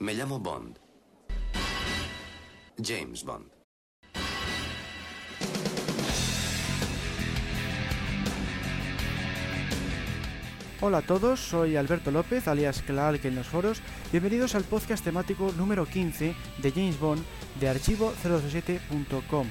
[0.00, 0.78] Me llamo Bond.
[2.82, 3.52] James Bond.
[10.80, 13.82] Hola a todos, soy Alberto López, alias Clark en los foros.
[14.10, 17.22] Bienvenidos al podcast temático número 15 de James Bond
[17.60, 19.46] de archivo007.com.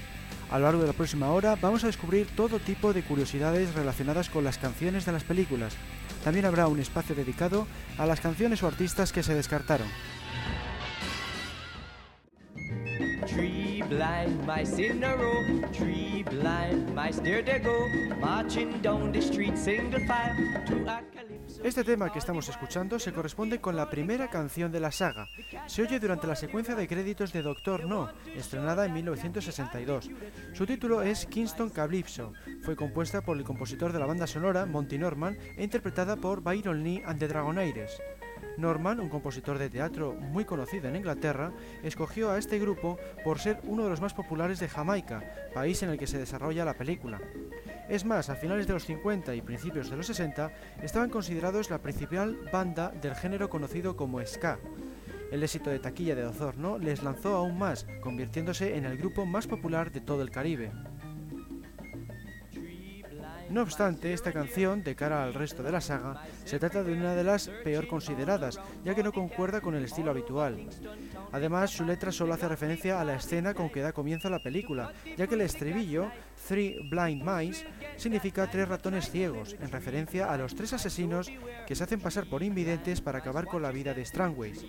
[0.49, 4.31] A lo largo de la próxima hora vamos a descubrir todo tipo de curiosidades relacionadas
[4.31, 5.75] con las canciones de las películas.
[6.23, 7.67] También habrá un espacio dedicado
[7.99, 9.87] a las canciones o artistas que se descartaron.
[13.89, 15.43] Blind mice in a row,
[15.73, 17.87] three blind mice, there they go,
[18.19, 21.01] marching down the street single file to a
[21.63, 25.27] este tema que estamos escuchando se corresponde con la primera canción de la saga.
[25.65, 30.09] Se oye durante la secuencia de créditos de Doctor No, estrenada en 1962.
[30.53, 32.31] Su título es Kingston Calypso.
[32.61, 36.83] Fue compuesta por el compositor de la banda sonora, Monty Norman, e interpretada por Byron
[36.83, 37.99] Lee and the Dragonaires.
[38.59, 41.51] Norman, un compositor de teatro muy conocido en Inglaterra,
[41.83, 45.89] escogió a este grupo por ser uno de los más populares de Jamaica, país en
[45.89, 47.19] el que se desarrolla la película.
[47.89, 50.51] Es más, a finales de los 50 y principios de los 60
[50.83, 54.59] estaban considerados la principal banda del género conocido como ska.
[55.31, 59.47] El éxito de taquilla de Osorno les lanzó aún más, convirtiéndose en el grupo más
[59.47, 60.71] popular de todo el Caribe.
[63.49, 67.15] No obstante, esta canción, de cara al resto de la saga, se trata de una
[67.15, 70.69] de las peor consideradas, ya que no concuerda con el estilo habitual.
[71.31, 74.93] Además, su letra solo hace referencia a la escena con que da comienzo la película,
[75.17, 76.11] ya que el estribillo,
[76.47, 77.65] Three Blind Mice,
[77.97, 81.31] significa tres ratones ciegos, en referencia a los tres asesinos
[81.67, 84.63] que se hacen pasar por invidentes para acabar con la vida de Strangways.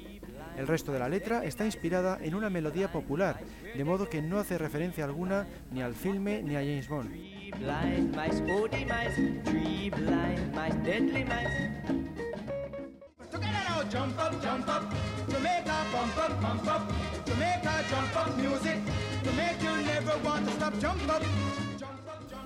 [0.56, 3.40] El resto de la letra está inspirada en una melodía popular,
[3.74, 7.10] de modo que no hace referencia alguna ni al filme ni a James Bond.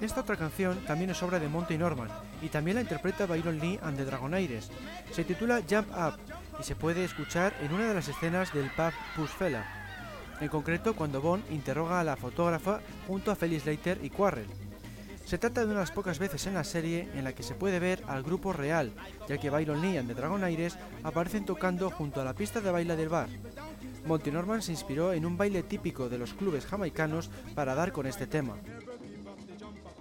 [0.01, 2.09] Esta otra canción también es obra de Monty Norman
[2.43, 4.71] y también la interpreta Byron Lee and the Dragonaires.
[5.13, 6.19] Se titula Jump Up
[6.59, 9.65] y se puede escuchar en una de las escenas del pub Pushfella,
[10.41, 14.47] en concreto cuando Bond interroga a la fotógrafa junto a Felix Leiter y Quarrel.
[15.25, 18.03] Se trata de unas pocas veces en la serie en la que se puede ver
[18.07, 18.93] al grupo real,
[19.27, 22.95] ya que Byron Lee and the Dragonaires aparecen tocando junto a la pista de baile
[22.95, 23.29] del bar.
[24.07, 28.07] Monty Norman se inspiró en un baile típico de los clubes jamaicanos para dar con
[28.07, 28.57] este tema.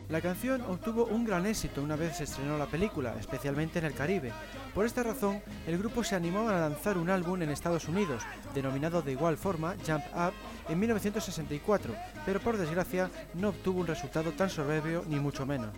[0.10, 3.94] La canción obtuvo un gran éxito una vez se estrenó la película, especialmente en el
[3.94, 4.32] Caribe.
[4.74, 9.02] Por esta razón, el grupo se animó a lanzar un álbum en Estados Unidos, denominado
[9.02, 10.34] de igual forma Jump Up,
[10.70, 15.70] en 1964, pero por desgracia no obtuvo un resultado tan soberbio ni mucho menos.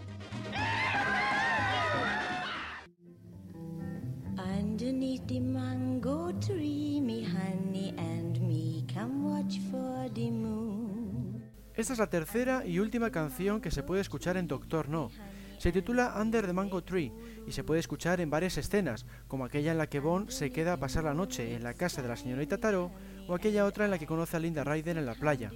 [11.78, 15.12] Esta es la tercera y última canción que se puede escuchar en Doctor No.
[15.58, 17.12] Se titula Under the Mango Tree
[17.46, 20.74] y se puede escuchar en varias escenas, como aquella en la que Bond se queda
[20.74, 22.92] a pasar la noche en la casa de la señorita Taro
[23.28, 25.52] o aquella otra en la que conoce a Linda Ryder en la playa.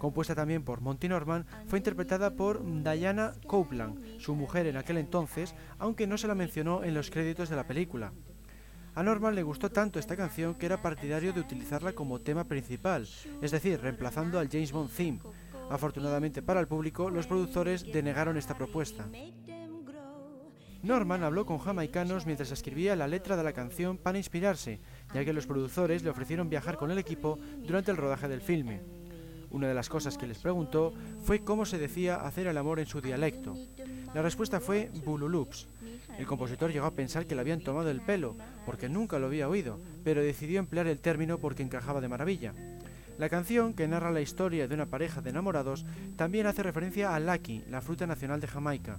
[0.00, 5.54] Compuesta también por Monty Norman, fue interpretada por Diana Copeland, su mujer en aquel entonces,
[5.78, 8.12] aunque no se la mencionó en los créditos de la película.
[8.94, 13.08] A Norman le gustó tanto esta canción que era partidario de utilizarla como tema principal,
[13.40, 15.20] es decir, reemplazando al James Bond theme,
[15.70, 19.06] Afortunadamente para el público, los productores denegaron esta propuesta.
[20.82, 24.80] Norman habló con jamaicanos mientras escribía la letra de la canción para inspirarse,
[25.14, 28.80] ya que los productores le ofrecieron viajar con el equipo durante el rodaje del filme.
[29.52, 32.86] Una de las cosas que les preguntó fue cómo se decía hacer el amor en
[32.86, 33.54] su dialecto.
[34.14, 35.68] La respuesta fue Bululups.
[36.18, 38.34] El compositor llegó a pensar que le habían tomado el pelo,
[38.66, 42.54] porque nunca lo había oído, pero decidió emplear el término porque encajaba de maravilla.
[43.18, 45.84] La canción, que narra la historia de una pareja de enamorados,
[46.16, 48.98] también hace referencia a Lucky, la fruta nacional de Jamaica.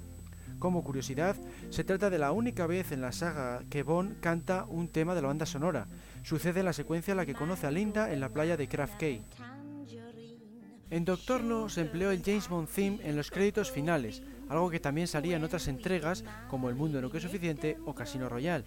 [0.60, 1.36] Como curiosidad,
[1.72, 5.22] se trata de la única vez en la saga que Bond canta un tema de
[5.22, 5.88] la banda sonora.
[6.22, 8.98] Sucede en la secuencia en la que conoce a Linda en la playa de Craft
[8.98, 9.26] Cay.
[10.90, 14.80] En Doctor No se empleó el James Bond theme en los créditos finales, algo que
[14.80, 18.64] también salía en otras entregas como El mundo no que es suficiente o Casino Royale.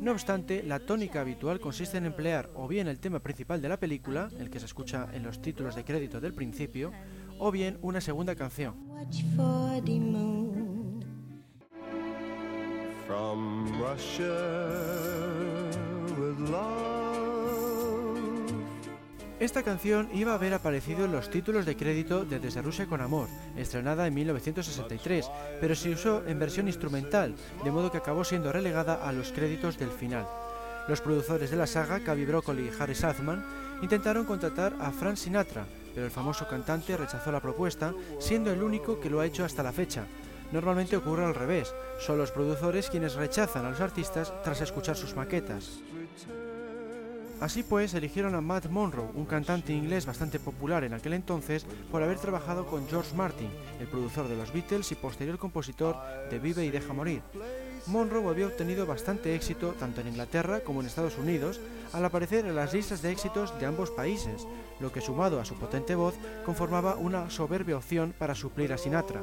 [0.00, 3.80] No obstante, la tónica habitual consiste en emplear o bien el tema principal de la
[3.80, 6.92] película, el que se escucha en los títulos de crédito del principio,
[7.38, 8.74] o bien una segunda canción.
[19.38, 23.02] Esta canción iba a haber aparecido en los títulos de crédito de Desde Rusia con
[23.02, 25.30] Amor, estrenada en 1963,
[25.60, 29.76] pero se usó en versión instrumental, de modo que acabó siendo relegada a los créditos
[29.76, 30.26] del final.
[30.88, 33.44] Los productores de la saga, Cavi Broccoli y Harry Sazman,
[33.82, 38.98] intentaron contratar a Frank Sinatra, pero el famoso cantante rechazó la propuesta, siendo el único
[39.00, 40.06] que lo ha hecho hasta la fecha.
[40.50, 45.14] Normalmente ocurre al revés, son los productores quienes rechazan a los artistas tras escuchar sus
[45.14, 45.82] maquetas.
[47.40, 52.02] Así pues, eligieron a Matt Monroe, un cantante inglés bastante popular en aquel entonces por
[52.02, 55.96] haber trabajado con George Martin, el productor de los Beatles y posterior compositor
[56.30, 57.20] de Vive y Deja Morir.
[57.86, 61.60] Monroe había obtenido bastante éxito tanto en Inglaterra como en Estados Unidos
[61.92, 64.46] al aparecer en las listas de éxitos de ambos países,
[64.80, 69.22] lo que sumado a su potente voz conformaba una soberbia opción para suplir a Sinatra.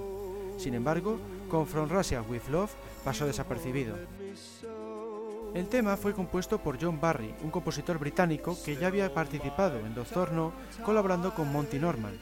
[0.57, 1.18] Sin embargo,
[1.50, 2.71] con From Russia with Love
[3.04, 3.95] pasó desapercibido.
[5.53, 9.94] El tema fue compuesto por John Barry, un compositor británico que ya había participado en
[9.94, 10.31] Doctor
[10.83, 12.17] colaborando con Monty Norman.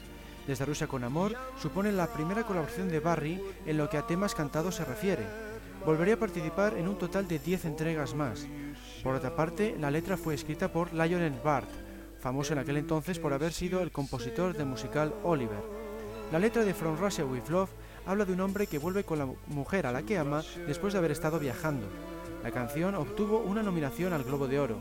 [0.45, 4.35] Desde Rusia con Amor supone la primera colaboración de Barry en lo que a temas
[4.35, 5.25] cantados se refiere.
[5.85, 8.45] Volvería a participar en un total de 10 entregas más.
[9.01, 11.69] Por otra parte, la letra fue escrita por Lionel Bart,
[12.19, 15.63] famoso en aquel entonces por haber sido el compositor del musical Oliver.
[16.33, 17.69] La letra de From Russia with Love
[18.05, 20.99] habla de un hombre que vuelve con la mujer a la que ama después de
[20.99, 21.87] haber estado viajando.
[22.43, 24.77] La canción obtuvo una nominación al Globo de Oro.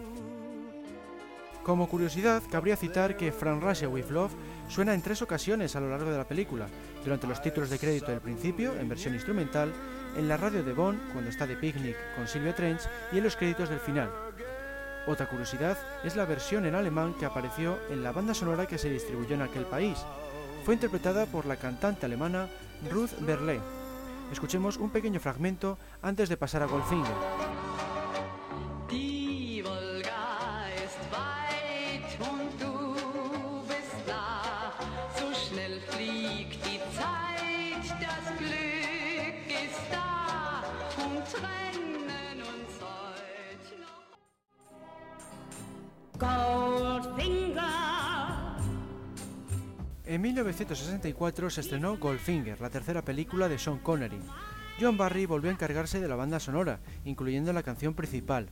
[1.62, 4.32] Como curiosidad, cabría citar que From Russia with Love
[4.68, 6.68] suena en tres ocasiones a lo largo de la película,
[7.04, 9.72] durante los títulos de crédito del principio, en versión instrumental,
[10.16, 12.80] en la radio de Bond, cuando está de picnic con Sylvia Trench,
[13.12, 14.10] y en los créditos del final.
[15.06, 18.90] Otra curiosidad es la versión en alemán que apareció en la banda sonora que se
[18.90, 19.98] distribuyó en aquel país.
[20.64, 22.48] Fue interpretada por la cantante alemana
[22.90, 23.60] Ruth Berle.
[24.32, 27.16] Escuchemos un pequeño fragmento antes de pasar a Goldfinger.
[50.10, 54.18] En 1964 se estrenó Goldfinger, la tercera película de Sean Connery.
[54.80, 58.48] John Barry volvió a encargarse de la banda sonora, incluyendo la canción principal.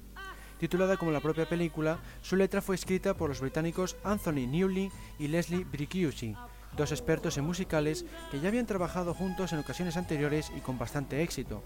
[0.61, 5.27] Titulada como la propia película, su letra fue escrita por los británicos Anthony Newley y
[5.27, 6.37] Leslie Bricucci,
[6.77, 11.25] dos expertos en musicales que ya habían trabajado juntos en ocasiones anteriores y con bastante
[11.25, 11.65] éxito.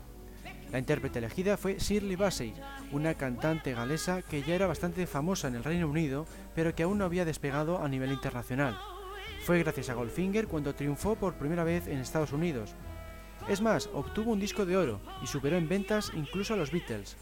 [0.70, 2.54] La intérprete elegida fue Shirley Bassey,
[2.92, 6.96] una cantante galesa que ya era bastante famosa en el Reino Unido, pero que aún
[6.96, 8.78] no había despegado a nivel internacional.
[9.42, 12.74] Fue gracias a Goldfinger cuando triunfó por primera vez en Estados Unidos.
[13.48, 17.16] Es más, obtuvo un disco de oro y superó en ventas incluso a los Beatles.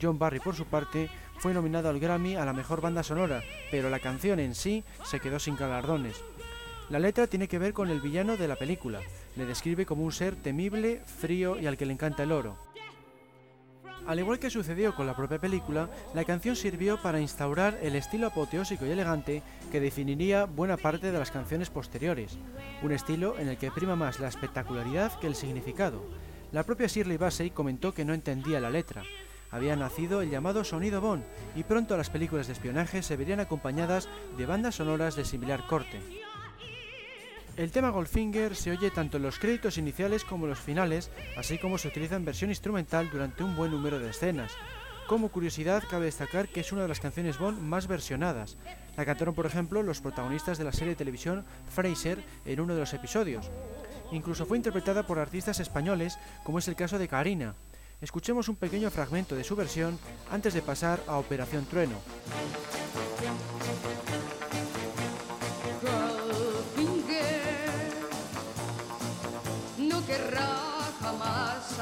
[0.00, 3.42] John Barry, por su parte, fue nominado al Grammy a la mejor banda sonora,
[3.72, 6.22] pero la canción en sí se quedó sin galardones.
[6.90, 9.00] La letra tiene que ver con el villano de la película.
[9.34, 12.56] Le describe como un ser temible, frío y al que le encanta el oro.
[14.06, 18.26] Al igual que sucedió con la propia película, la canción sirvió para instaurar el estilo
[18.26, 19.42] apoteósico y elegante
[19.72, 22.36] que definiría buena parte de las canciones posteriores,
[22.82, 26.04] un estilo en el que prima más la espectacularidad que el significado.
[26.52, 29.02] La propia Shirley Bassey comentó que no entendía la letra.
[29.50, 31.24] Había nacido el llamado sonido Bond
[31.56, 36.23] y pronto las películas de espionaje se verían acompañadas de bandas sonoras de similar corte.
[37.56, 41.56] El tema Goldfinger se oye tanto en los créditos iniciales como en los finales, así
[41.56, 44.50] como se utiliza en versión instrumental durante un buen número de escenas.
[45.06, 48.56] Como curiosidad, cabe destacar que es una de las canciones Bond más versionadas.
[48.96, 52.80] La cantaron, por ejemplo, los protagonistas de la serie de televisión Fraser en uno de
[52.80, 53.48] los episodios.
[54.10, 57.54] Incluso fue interpretada por artistas españoles, como es el caso de Karina.
[58.00, 59.96] Escuchemos un pequeño fragmento de su versión
[60.32, 61.98] antes de pasar a Operación Trueno.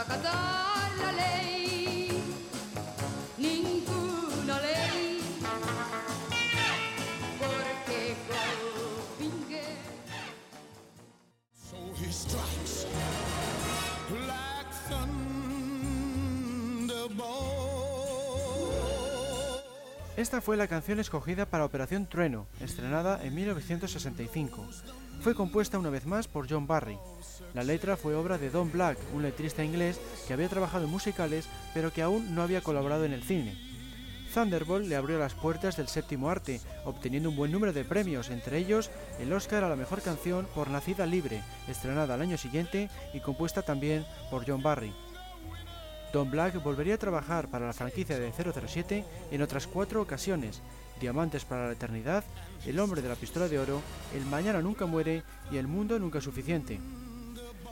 [0.09, 2.09] La ley,
[3.39, 5.21] ninguna ley,
[7.39, 8.17] porque
[11.55, 12.87] So he strikes
[14.27, 14.63] like
[20.17, 24.69] Esta fue la canción escogida para Operación Trueno, estrenada en 1965.
[25.23, 26.99] Fue compuesta una vez más por John Barry.
[27.55, 31.49] La letra fue obra de Don Black, un letrista inglés que había trabajado en musicales
[31.73, 33.57] pero que aún no había colaborado en el cine.
[34.35, 38.59] Thunderbolt le abrió las puertas del séptimo arte, obteniendo un buen número de premios, entre
[38.59, 43.21] ellos el Oscar a la mejor canción por Nacida Libre, estrenada al año siguiente y
[43.21, 44.93] compuesta también por John Barry.
[46.13, 50.63] Don Black volvería a trabajar para la franquicia de 007 en otras cuatro ocasiones,
[51.03, 52.23] Diamantes para la Eternidad,
[52.65, 53.83] El Hombre de la Pistola de Oro,
[54.15, 56.79] El Mañana Nunca Muere y El Mundo Nunca es Suficiente.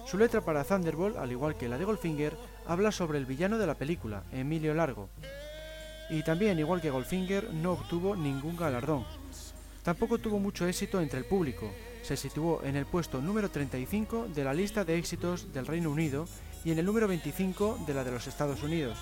[0.05, 3.69] Su letra para Thunderbolt, al igual que la de Goldfinger, habla sobre el villano de
[3.69, 5.09] la película, Emilio Largo.
[6.11, 9.07] y también, igual que Goldfinger, no obtuvo ningún galardón.
[9.85, 11.71] Tampoco tuvo mucho éxito entre el público,
[12.03, 16.27] se situó en el puesto número 35 de la lista de éxitos del Reino Unido
[16.65, 18.99] y en el número 25 de la de los Estados Unidos.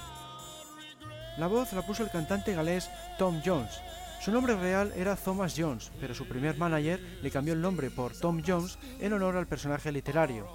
[1.38, 3.80] La voz la puso el cantante galés Tom Jones.
[4.20, 8.12] Su nombre real era Thomas Jones, pero su primer manager le cambió el nombre por
[8.12, 10.48] Tom Jones en honor al personaje literario.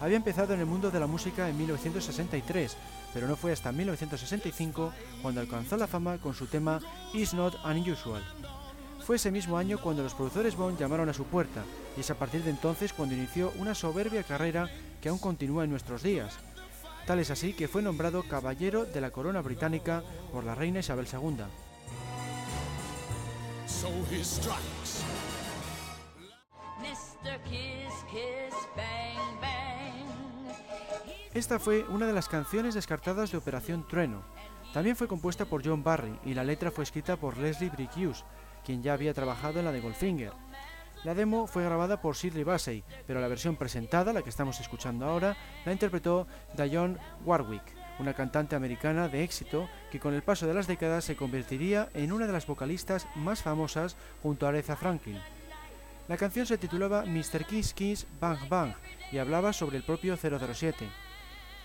[0.00, 2.76] Había empezado en el mundo de la música en 1963,
[3.12, 6.80] pero no fue hasta 1965 cuando alcanzó la fama con su tema
[7.12, 8.22] Is Not Unusual.
[9.04, 11.64] Fue ese mismo año cuando los productores Bond llamaron a su puerta,
[11.96, 14.70] y es a partir de entonces cuando inició una soberbia carrera
[15.02, 16.38] que aún continúa en nuestros días.
[17.06, 20.02] Tal es así que fue nombrado Caballero de la Corona Británica
[20.32, 21.44] por la reina Isabel II.
[23.72, 25.02] So he strikes.
[26.78, 27.40] Mr.
[27.44, 30.54] Kiss Kiss Bang Bang.
[31.32, 34.22] Esta fue una de las canciones descartadas de Operación Trueno.
[34.74, 38.24] También fue compuesta por John Barry y la letra fue escrita por Leslie Brick Hughes,
[38.62, 40.32] quien ya había trabajado en la de Goldfinger.
[41.04, 45.06] La demo fue grabada por Shirley Bassey, pero la versión presentada, la que estamos escuchando
[45.06, 46.26] ahora, la interpretó
[46.56, 47.64] Dionne Warwick,
[48.02, 52.12] una cantante americana de éxito que con el paso de las décadas se convertiría en
[52.12, 55.18] una de las vocalistas más famosas junto a Aretha Franklin.
[56.08, 57.46] La canción se titulaba Mr.
[57.46, 58.74] Kiss Kiss Bang Bang
[59.12, 60.88] y hablaba sobre el propio 007.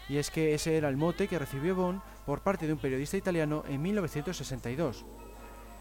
[0.09, 3.17] Y es que ese era el mote que recibió Bond por parte de un periodista
[3.17, 5.05] italiano en 1962.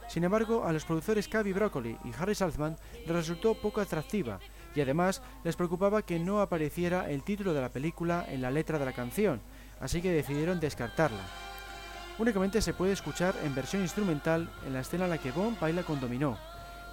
[0.09, 4.41] Sin embargo, a los productores Cavi Broccoli y Harry Saltzman les resultó poco atractiva
[4.75, 8.79] y además les preocupaba que no apareciera el título de la película en la letra
[8.79, 9.41] de la canción,
[9.81, 11.23] así que decidieron descartarla.
[12.19, 15.83] Únicamente se puede escuchar en versión instrumental en la escena en la que Bond baila
[15.83, 16.39] con Dominó.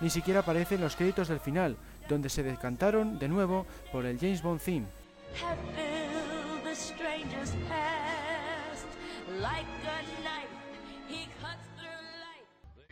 [0.02, 1.78] Ni siquiera aparece en los créditos del final,
[2.10, 4.86] donde se decantaron de nuevo por el James Bond theme.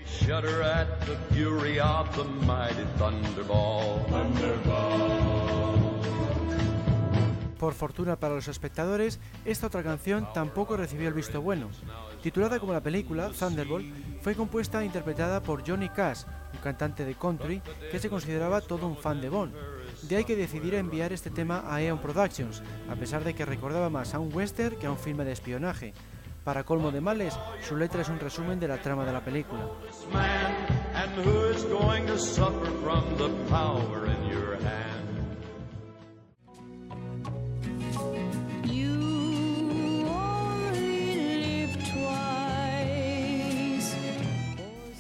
[0.05, 4.05] Shudder at the fury of the mighty thunderball.
[7.61, 11.69] Por fortuna para los espectadores, esta otra canción tampoco recibió el visto bueno.
[12.23, 13.85] Titulada como la película, Thunderbolt,
[14.23, 16.23] fue compuesta e interpretada por Johnny Cash,
[16.55, 19.53] un cantante de country que se consideraba todo un fan de Bond.
[20.01, 23.91] De ahí que decidiera enviar este tema a Eon Productions, a pesar de que recordaba
[23.91, 25.93] más a un western que a un filme de espionaje.
[26.43, 29.69] Para colmo de males, su letra es un resumen de la trama de la película.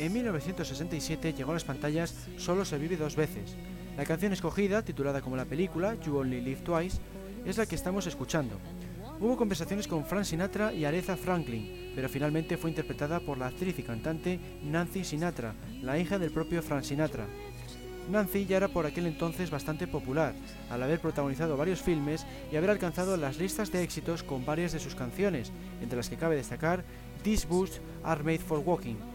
[0.01, 3.55] En 1967 llegó a las pantallas Solo se vive dos veces.
[3.95, 6.97] La canción escogida, titulada como la película You Only Live Twice,
[7.45, 8.57] es la que estamos escuchando.
[9.19, 13.77] Hubo conversaciones con Frank Sinatra y Aretha Franklin, pero finalmente fue interpretada por la actriz
[13.77, 15.53] y cantante Nancy Sinatra,
[15.83, 17.27] la hija del propio Frank Sinatra.
[18.09, 20.33] Nancy ya era por aquel entonces bastante popular,
[20.71, 24.79] al haber protagonizado varios filmes y haber alcanzado las listas de éxitos con varias de
[24.79, 26.83] sus canciones, entre las que cabe destacar
[27.21, 29.10] These Boots Are Made for Walking.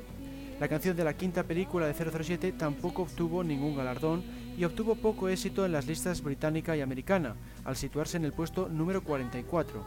[0.58, 4.24] La canción de la quinta película de 007 tampoco obtuvo ningún galardón
[4.56, 8.66] y obtuvo poco éxito en las listas británica y americana, al situarse en el puesto
[8.68, 9.84] número 44.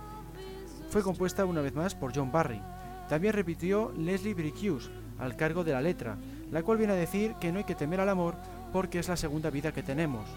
[0.92, 2.62] Fue compuesta una vez más por John Barry.
[3.10, 6.18] También repitió Leslie Brick Hughes, al cargo de la letra,
[6.52, 8.36] la cual viene a decir que no hay que temer al amor
[8.72, 10.30] porque es la segunda vida que tenemos.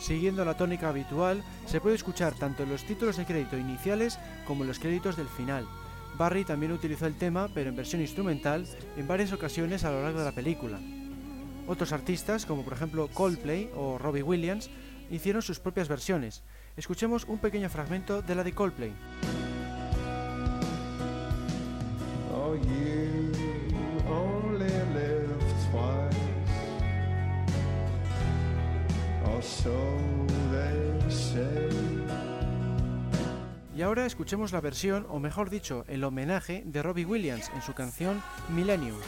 [0.00, 4.64] Siguiendo la tónica habitual, se puede escuchar tanto en los títulos de crédito iniciales como
[4.64, 5.68] en los créditos del final.
[6.20, 8.66] Barry también utilizó el tema, pero en versión instrumental,
[8.98, 10.78] en varias ocasiones a lo largo de la película.
[11.66, 14.68] Otros artistas, como por ejemplo Coldplay o Robbie Williams,
[15.10, 16.42] hicieron sus propias versiones.
[16.76, 18.92] Escuchemos un pequeño fragmento de la de Coldplay.
[33.80, 37.72] Y ahora escuchemos la versión, o mejor dicho, el homenaje de Robbie Williams en su
[37.72, 38.98] canción Millennium.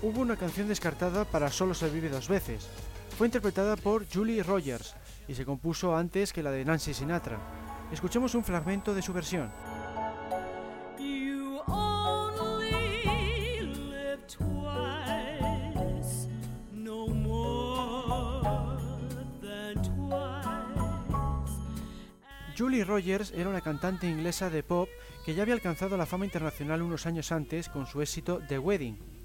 [0.00, 2.66] Hubo una canción descartada para Solo se vive dos veces.
[3.18, 4.96] Fue interpretada por Julie Rogers
[5.28, 7.65] y se compuso antes que la de Nancy Sinatra.
[7.92, 9.50] Escuchemos un fragmento de su versión.
[10.98, 16.28] You only live twice,
[16.72, 18.78] no more
[19.40, 21.52] than twice.
[22.56, 24.88] Julie Rogers era una cantante inglesa de pop
[25.24, 29.15] que ya había alcanzado la fama internacional unos años antes con su éxito The Wedding.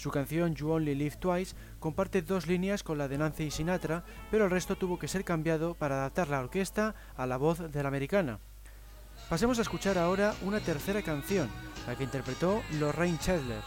[0.00, 4.46] Su canción You Only Live Twice comparte dos líneas con la de Nancy Sinatra, pero
[4.46, 7.88] el resto tuvo que ser cambiado para adaptar la orquesta a la voz de la
[7.90, 8.38] americana.
[9.28, 11.50] Pasemos a escuchar ahora una tercera canción,
[11.86, 13.60] la que interpretó Lorraine Chandler.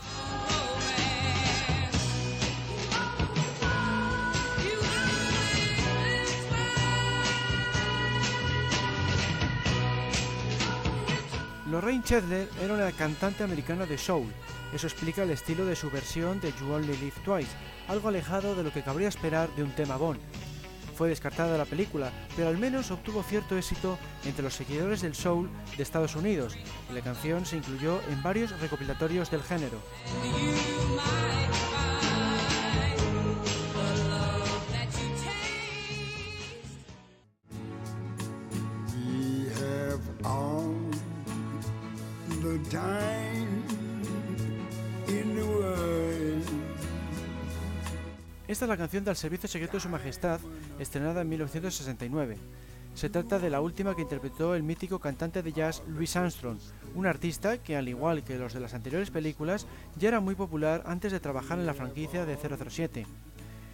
[11.69, 14.33] Lorraine Chandler era una cantante americana de soul.
[14.73, 17.51] Eso explica el estilo de su versión de You Only Live Twice,
[17.87, 20.19] algo alejado de lo que cabría esperar de un tema Bond.
[20.95, 25.15] Fue descartada de la película, pero al menos obtuvo cierto éxito entre los seguidores del
[25.15, 26.55] soul de Estados Unidos,
[26.89, 29.77] y la canción se incluyó en varios recopilatorios del género.
[48.63, 50.39] Es la canción del Servicio Secreto de Su Majestad,
[50.79, 52.37] estrenada en 1969.
[52.93, 56.59] Se trata de la última que interpretó el mítico cantante de jazz Louis Armstrong,
[56.95, 59.67] un artista que, al igual que los de las anteriores películas,
[59.97, 63.05] ya era muy popular antes de trabajar en la franquicia de 007.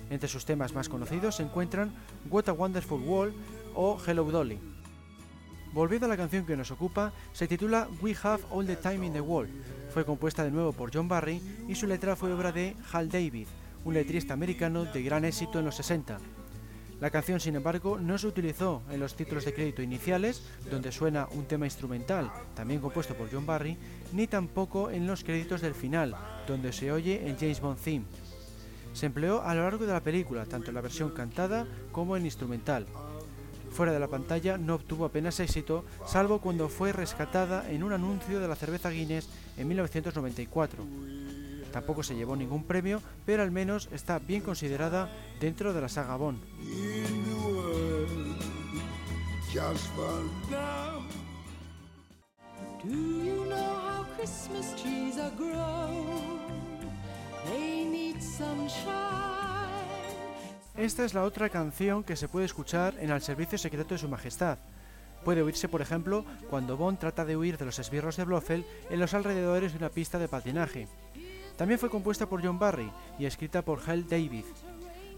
[0.10, 1.93] Entre sus temas más conocidos se encuentran
[2.31, 3.36] What a Wonderful World
[3.75, 4.58] o Hello Dolly.
[5.72, 9.13] Volviendo a la canción que nos ocupa, se titula We Have All the Time in
[9.13, 9.51] the World.
[9.93, 13.46] Fue compuesta de nuevo por John Barry y su letra fue obra de Hal David,
[13.86, 16.19] un letrista americano de gran éxito en los 60.
[17.00, 21.29] La canción, sin embargo, no se utilizó en los títulos de crédito iniciales, donde suena
[21.31, 23.77] un tema instrumental, también compuesto por John Barry,
[24.12, 26.13] ni tampoco en los créditos del final,
[26.45, 28.05] donde se oye el James Bond theme.
[28.91, 32.25] Se empleó a lo largo de la película, tanto en la versión cantada como en
[32.25, 32.86] instrumental.
[33.71, 38.41] Fuera de la pantalla no obtuvo apenas éxito, salvo cuando fue rescatada en un anuncio
[38.41, 40.83] de la cerveza Guinness en 1994.
[41.72, 46.16] Tampoco se llevó ningún premio, pero al menos está bien considerada dentro de la saga
[46.16, 46.42] Bond.
[60.77, 64.08] Esta es la otra canción que se puede escuchar en el servicio secreto de Su
[64.08, 64.60] Majestad.
[65.25, 69.00] Puede oírse, por ejemplo, cuando Bond trata de huir de los esbirros de Blofeld en
[69.00, 70.88] los alrededores de una pista de patinaje.
[71.59, 74.45] También fue compuesta por John Barry y escrita por Hal David.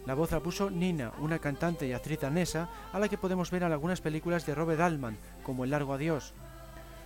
[0.08, 3.62] La voz la puso Nina, una cantante y actriz danesa a la que podemos ver
[3.62, 6.34] en algunas películas de Robert Altman, como El largo adiós.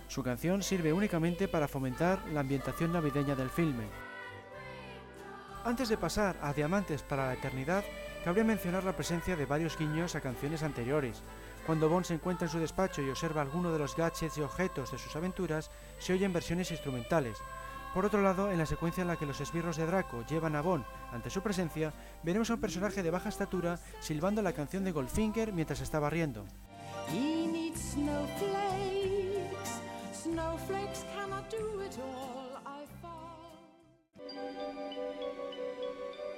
[0.08, 3.84] Su canción sirve únicamente para fomentar la ambientación navideña del filme.
[5.66, 7.84] Antes de pasar a Diamantes para la Eternidad,
[8.24, 11.22] cabría mencionar la presencia de varios guiños a canciones anteriores.
[11.66, 14.92] Cuando Bond se encuentra en su despacho y observa alguno de los gadgets y objetos
[14.92, 17.36] de sus aventuras, se oyen versiones instrumentales.
[17.96, 20.60] Por otro lado, en la secuencia en la que los esbirros de Draco llevan a
[20.60, 24.92] Bond ante su presencia, veremos a un personaje de baja estatura silbando la canción de
[24.92, 26.44] Goldfinger mientras está barriendo.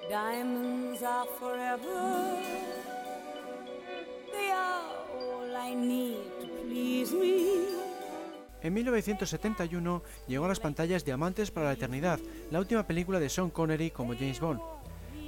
[0.08, 2.38] Diamonds are forever.
[4.30, 7.77] They are all I need to please me.
[8.60, 12.18] En 1971 llegó a las pantallas Diamantes para la Eternidad,
[12.50, 14.60] la última película de Sean Connery como James Bond.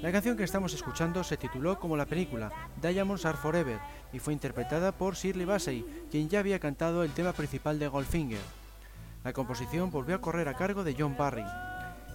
[0.03, 2.51] La canción que estamos escuchando se tituló como la película
[2.83, 3.79] Diamonds Are Forever
[4.13, 8.41] y fue interpretada por Shirley Bassey, quien ya había cantado el tema principal de Goldfinger.
[9.23, 11.45] La composición volvió a correr a cargo de John Barry.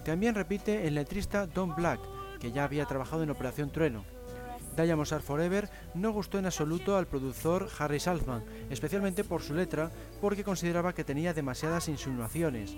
[0.04, 2.00] También repite el letrista Don Black,
[2.40, 4.04] que ya había trabajado en Operación Trueno.
[4.76, 9.90] Diamonds Are Forever no gustó en absoluto al productor Harry Saltzman, especialmente por su letra,
[10.20, 12.76] porque consideraba que tenía demasiadas insinuaciones.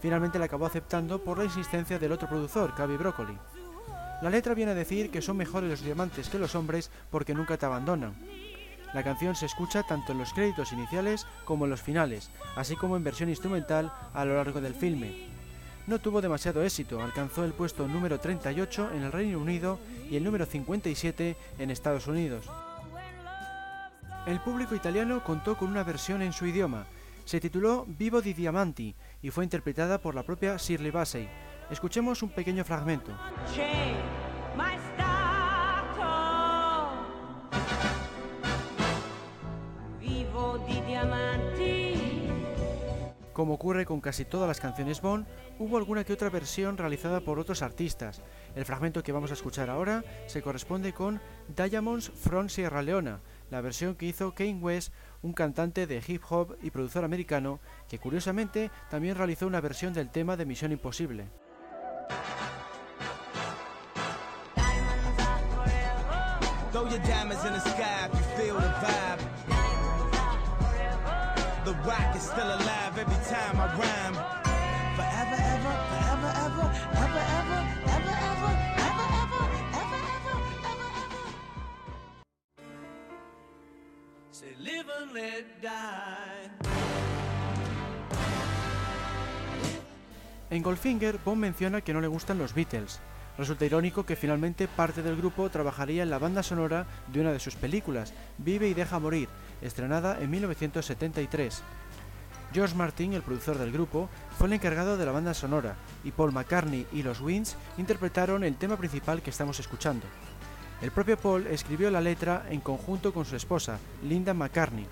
[0.00, 3.36] Finalmente la acabó aceptando por la insistencia del otro productor, Cavi Broccoli.
[4.22, 7.56] La letra viene a decir que son mejores los diamantes que los hombres porque nunca
[7.56, 8.16] te abandonan.
[8.94, 12.96] La canción se escucha tanto en los créditos iniciales como en los finales, así como
[12.96, 15.37] en versión instrumental a lo largo del filme.
[15.88, 19.78] No tuvo demasiado éxito, alcanzó el puesto número 38 en el Reino Unido
[20.10, 22.44] y el número 57 en Estados Unidos.
[24.26, 26.84] El público italiano contó con una versión en su idioma.
[27.24, 31.26] Se tituló Vivo di Diamanti y fue interpretada por la propia Shirley Bassey.
[31.70, 33.10] Escuchemos un pequeño fragmento.
[43.38, 45.24] Como ocurre con casi todas las canciones Bond,
[45.60, 48.20] hubo alguna que otra versión realizada por otros artistas.
[48.56, 53.20] El fragmento que vamos a escuchar ahora se corresponde con Diamonds from Sierra Leona,
[53.52, 58.00] la versión que hizo Kane West, un cantante de hip hop y productor americano, que
[58.00, 61.28] curiosamente también realizó una versión del tema de Misión Imposible.
[90.50, 93.00] En Goldfinger, Bond menciona que no le gustan los Beatles.
[93.36, 97.38] Resulta irónico que finalmente parte del grupo trabajaría en la banda sonora de una de
[97.38, 99.28] sus películas, Vive y deja morir,
[99.62, 101.62] estrenada en 1973.
[102.52, 106.32] George Martin, el productor del grupo, fue el encargado de la banda sonora, y Paul
[106.32, 110.06] McCartney y los Wings interpretaron el tema principal que estamos escuchando.
[110.80, 114.86] El propio Paul escribió la letra en conjunto con su esposa, Linda McCartney,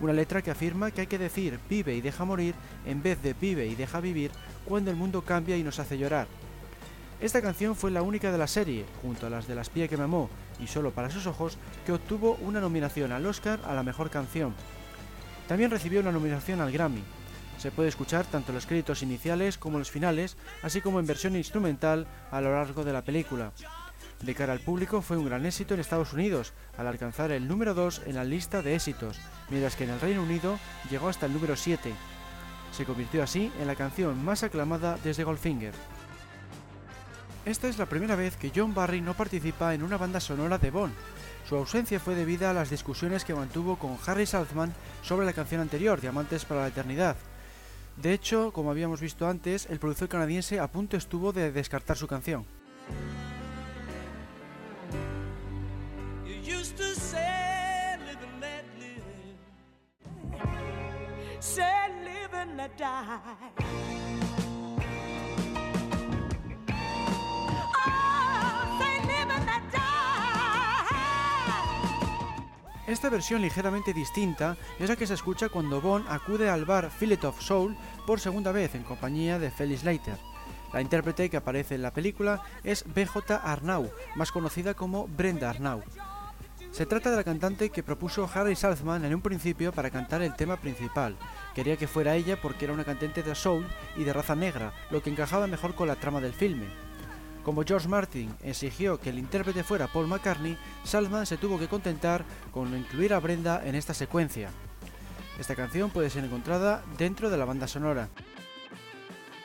[0.00, 3.32] una letra que afirma que hay que decir vive y deja morir en vez de
[3.34, 4.32] vive y deja vivir
[4.64, 6.26] cuando el mundo cambia y nos hace llorar.
[7.20, 9.96] Esta canción fue la única de la serie, junto a las de Las Pie que
[9.96, 11.56] me amó y Solo para sus ojos,
[11.86, 14.54] que obtuvo una nominación al Oscar a la mejor canción.
[15.46, 17.04] También recibió una nominación al Grammy.
[17.58, 22.08] Se puede escuchar tanto los créditos iniciales como los finales, así como en versión instrumental
[22.32, 23.52] a lo largo de la película.
[24.22, 27.74] De cara al público fue un gran éxito en Estados Unidos, al alcanzar el número
[27.74, 29.18] 2 en la lista de éxitos,
[29.50, 31.92] mientras que en el Reino Unido llegó hasta el número 7.
[32.72, 35.74] Se convirtió así en la canción más aclamada desde Goldfinger.
[37.44, 40.70] Esta es la primera vez que John Barry no participa en una banda sonora de
[40.70, 40.94] Bond.
[41.48, 45.60] Su ausencia fue debida a las discusiones que mantuvo con Harry Saltzman sobre la canción
[45.60, 47.16] anterior, Diamantes para la Eternidad.
[47.96, 52.06] De hecho, como habíamos visto antes, el productor canadiense a punto estuvo de descartar su
[52.06, 52.46] canción.
[72.86, 77.24] Esta versión ligeramente distinta es la que se escucha cuando Bond acude al bar Fillet
[77.24, 80.18] of Soul por segunda vez en compañía de Felix Leiter.
[80.72, 85.82] La intérprete que aparece en la película es BJ Arnau, más conocida como Brenda Arnau.
[86.72, 90.34] Se trata de la cantante que propuso Harry Saltzman en un principio para cantar el
[90.34, 91.18] tema principal.
[91.54, 95.02] Quería que fuera ella porque era una cantante de soul y de raza negra, lo
[95.02, 96.64] que encajaba mejor con la trama del filme.
[97.44, 102.24] Como George Martin exigió que el intérprete fuera Paul McCartney, Saltzman se tuvo que contentar
[102.52, 104.48] con incluir a Brenda en esta secuencia.
[105.38, 108.08] Esta canción puede ser encontrada dentro de la banda sonora.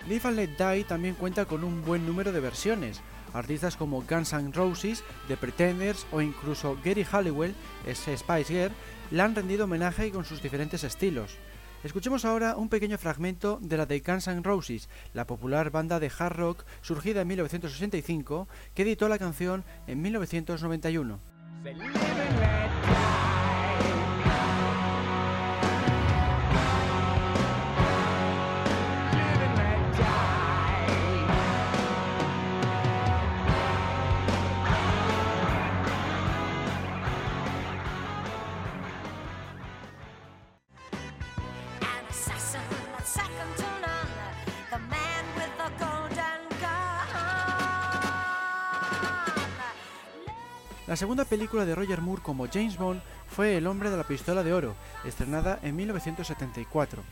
[0.07, 3.01] Live and Let Die también cuenta con un buen número de versiones.
[3.33, 7.55] Artistas como Guns N' Roses, The Pretenders o incluso Gary Halliwell,
[7.93, 8.73] Spice Girl,
[9.11, 11.37] le han rendido homenaje con sus diferentes estilos.
[11.83, 16.11] Escuchemos ahora un pequeño fragmento de la de Guns N' Roses, la popular banda de
[16.17, 21.19] hard rock surgida en 1965 que editó la canción en 1991.
[50.87, 54.41] La segunda película de Roger Moore como James Bond fue El hombre de la pistola
[54.41, 54.73] de oro,
[55.03, 57.03] estrenada en 1974.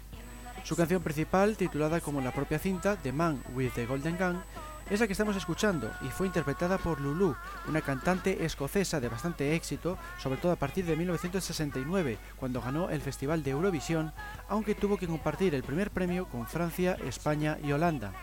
[0.63, 4.41] Su canción principal, titulada como la propia cinta, The Man with the Golden Gun,
[4.89, 7.35] es la que estamos escuchando y fue interpretada por Lulu,
[7.67, 13.01] una cantante escocesa de bastante éxito, sobre todo a partir de 1969, cuando ganó el
[13.01, 14.13] Festival de Eurovisión,
[14.47, 18.13] aunque tuvo que compartir el primer premio con Francia, España y Holanda.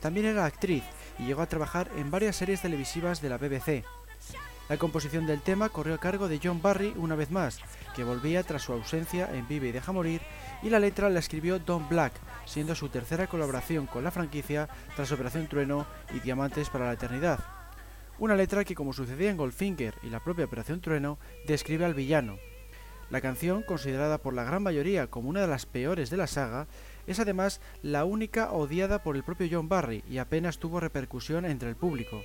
[0.00, 0.84] También era actriz
[1.18, 3.82] y llegó a trabajar en varias series televisivas de la BBC.
[4.68, 7.60] La composición del tema corrió a cargo de John Barry una vez más,
[7.94, 10.22] que volvía tras su ausencia en Vive y Deja Morir,
[10.62, 12.14] y la letra la escribió Don Black,
[12.46, 17.40] siendo su tercera colaboración con la franquicia tras Operación Trueno y Diamantes para la Eternidad.
[18.18, 22.38] Una letra que, como sucedía en Goldfinger y la propia Operación Trueno, describe al villano.
[23.10, 26.68] La canción, considerada por la gran mayoría como una de las peores de la saga,
[27.06, 31.68] es además la única odiada por el propio John Barry y apenas tuvo repercusión entre
[31.68, 32.22] el público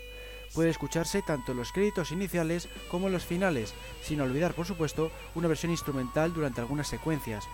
[0.54, 5.72] puede escucharse tanto los créditos iniciales como los finales, sin olvidar por supuesto una versión
[5.72, 7.46] instrumental durante algunas secuencias.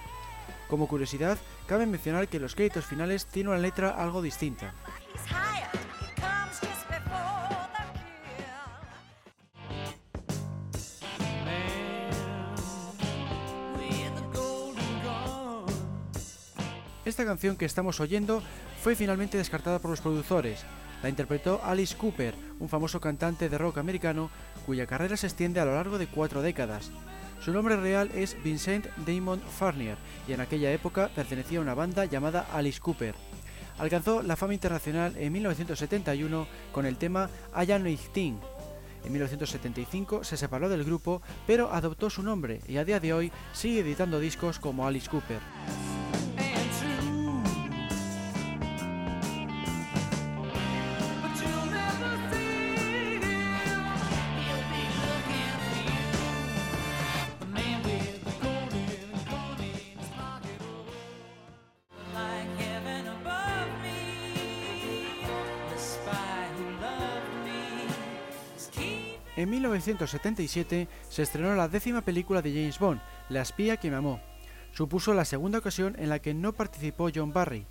[0.67, 4.73] Como curiosidad, cabe mencionar que los créditos finales tienen una letra algo distinta.
[17.05, 18.41] Esta canción que estamos oyendo
[18.81, 20.65] fue finalmente descartada por los productores,
[21.05, 24.31] la interpretó Alice Cooper, un famoso cantante de rock americano
[24.65, 26.89] cuya carrera se extiende a lo largo de cuatro décadas.
[27.39, 32.05] Su nombre real es Vincent Damon Farnier y en aquella época pertenecía a una banda
[32.05, 33.13] llamada Alice Cooper.
[33.77, 38.37] Alcanzó la fama internacional en 1971 con el tema Am Thing.
[39.03, 43.31] En 1975 se separó del grupo, pero adoptó su nombre y a día de hoy
[43.53, 45.39] sigue editando discos como Alice Cooper.
[69.35, 74.21] En 1977 se estrenó la décima película de James Bond, La espía que me amó.
[74.71, 77.65] Supuso la segunda ocasión en la que no participó John Barry.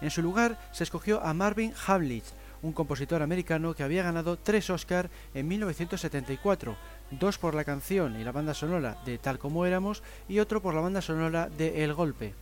[0.00, 4.70] En su lugar se escogió a Marvin Hamlisch, un compositor americano que había ganado tres
[4.70, 6.76] Oscar en 1974,
[7.10, 10.74] dos por la canción y la banda sonora de Tal como éramos y otro por
[10.74, 12.34] la banda sonora de El Golpe.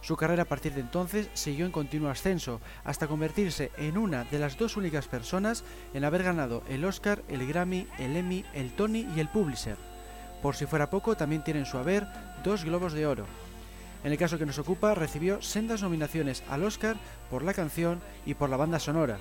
[0.00, 4.38] Su carrera a partir de entonces siguió en continuo ascenso, hasta convertirse en una de
[4.38, 9.06] las dos únicas personas en haber ganado el Oscar, el Grammy, el Emmy, el Tony
[9.14, 9.76] y el Pulitzer.
[10.42, 12.06] Por si fuera poco, también tiene en su haber
[12.44, 13.26] dos Globos de Oro.
[14.04, 16.96] En el caso que nos ocupa, recibió sendas nominaciones al Oscar
[17.30, 19.18] por la canción y por la banda sonora.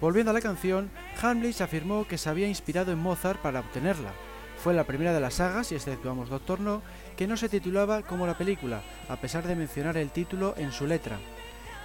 [0.00, 0.90] Volviendo a la canción,
[1.22, 4.12] Hamlisch afirmó que se había inspirado en Mozart para obtenerla.
[4.56, 6.82] Fue la primera de las sagas, si exceptuamos Doctor No,
[7.20, 8.80] que no se titulaba como la película,
[9.10, 11.18] a pesar de mencionar el título en su letra.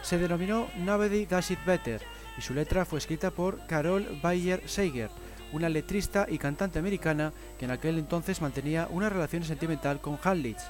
[0.02, 2.02] Se denominó Nobody Does It Better
[2.38, 5.10] y su letra fue escrita por Carol Bayer Sager,
[5.52, 10.63] una letrista y cantante americana que en aquel entonces mantenía una relación sentimental con Hamlisch.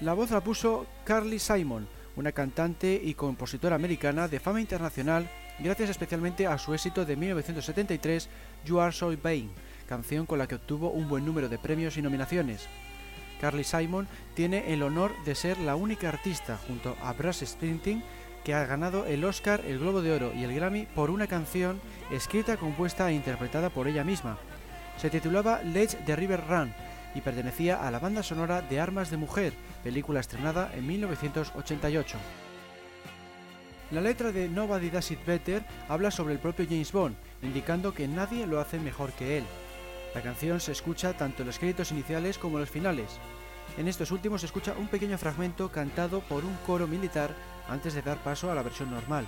[0.00, 5.28] La voz la puso Carly Simon, una cantante y compositora americana de fama internacional
[5.58, 8.28] gracias especialmente a su éxito de 1973
[8.64, 9.50] You Are So Vain,
[9.90, 12.68] canción con la que obtuvo un buen número de premios y nominaciones.
[13.40, 18.04] Carly Simon tiene el honor de ser la única artista, junto a Bruce Springsteen,
[18.44, 21.80] que ha ganado el Oscar, el Globo de Oro y el Grammy por una canción
[22.12, 24.38] escrita, compuesta e interpretada por ella misma.
[24.96, 26.72] Se titulaba Let's the River Run
[27.16, 32.16] y pertenecía a la banda sonora de Armas de Mujer, película estrenada en 1988.
[33.90, 38.06] La letra de Nobody Does It Better habla sobre el propio James Bond, indicando que
[38.06, 39.44] nadie lo hace mejor que él.
[40.14, 43.18] La canción se escucha tanto en los créditos iniciales como en los finales.
[43.78, 47.34] En estos últimos se escucha un pequeño fragmento cantado por un coro militar
[47.68, 49.26] antes de dar paso a la versión normal.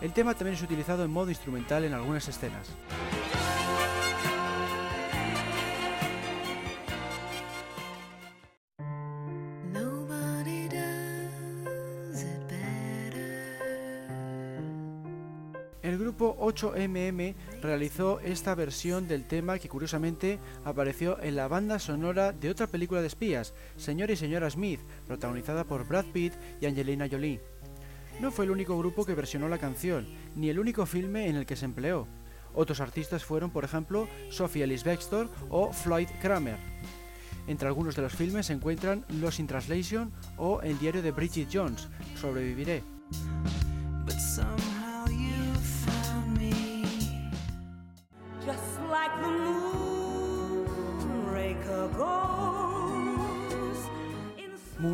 [0.00, 2.68] El tema también es utilizado en modo instrumental en algunas escenas.
[16.58, 22.66] 8MM realizó esta versión del tema que curiosamente apareció en la banda sonora de otra
[22.66, 27.40] película de espías, Señor y Señora Smith, protagonizada por Brad Pitt y Angelina Jolie.
[28.20, 31.46] No fue el único grupo que versionó la canción, ni el único filme en el
[31.46, 32.08] que se empleó.
[32.54, 36.58] Otros artistas fueron, por ejemplo, Sophie Ellis Bextor o Floyd Kramer.
[37.46, 41.48] Entre algunos de los filmes se encuentran Lost in Translation o El diario de Bridget
[41.52, 41.88] Jones,
[42.20, 42.82] Sobreviviré.
[44.04, 44.18] But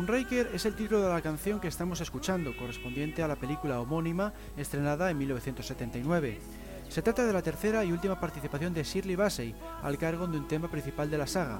[0.05, 4.33] moonraker es el título de la canción que estamos escuchando, correspondiente a la película homónima
[4.55, 6.37] estrenada en 1979.
[6.89, 10.47] Se trata de la tercera y última participación de Shirley Bassey al cargo de un
[10.47, 11.59] tema principal de la saga.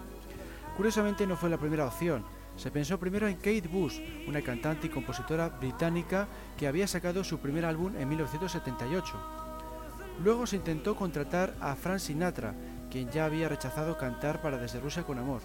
[0.77, 2.23] Curiosamente no fue la primera opción.
[2.55, 7.39] Se pensó primero en Kate Bush, una cantante y compositora británica que había sacado su
[7.39, 9.44] primer álbum en 1978.
[10.23, 12.53] Luego se intentó contratar a Frank Sinatra,
[12.89, 15.41] quien ya había rechazado cantar para Desde Rusia con Amor.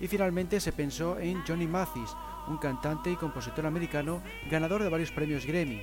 [0.00, 2.14] Y finalmente se pensó en Johnny Mathis,
[2.48, 5.82] un cantante y compositor americano ganador de varios premios Grammy.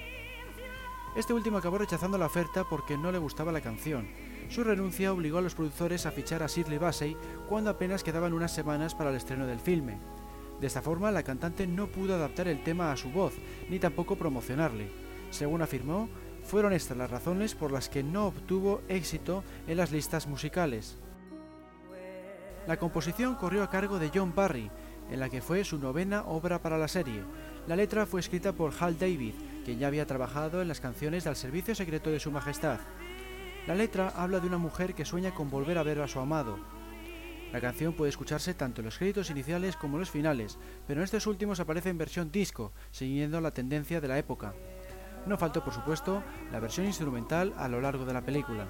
[1.16, 4.08] Este último acabó rechazando la oferta porque no le gustaba la canción.
[4.50, 7.18] Su renuncia obligó a los productores a fichar a Shirley Bassey
[7.50, 9.98] cuando apenas quedaban unas semanas para el estreno del filme.
[10.62, 13.34] De esta forma, la cantante no pudo adaptar el tema a su voz,
[13.70, 14.92] ni tampoco promocionarle.
[15.32, 16.08] Según afirmó,
[16.43, 20.97] fueron estas las razones por las que no obtuvo éxito en las listas musicales.
[22.67, 24.69] La composición corrió a cargo de John Barry,
[25.10, 27.23] en la que fue su novena obra para la serie.
[27.67, 29.34] La letra fue escrita por Hal David,
[29.65, 32.80] quien ya había trabajado en las canciones del Servicio Secreto de Su Majestad.
[33.67, 36.58] La letra habla de una mujer que sueña con volver a ver a su amado.
[37.51, 41.04] La canción puede escucharse tanto en los créditos iniciales como en los finales, pero en
[41.04, 44.54] estos últimos aparece en versión disco, siguiendo la tendencia de la época.
[45.26, 48.68] No faltó, por supuesto, la versión instrumental a lo largo de la película.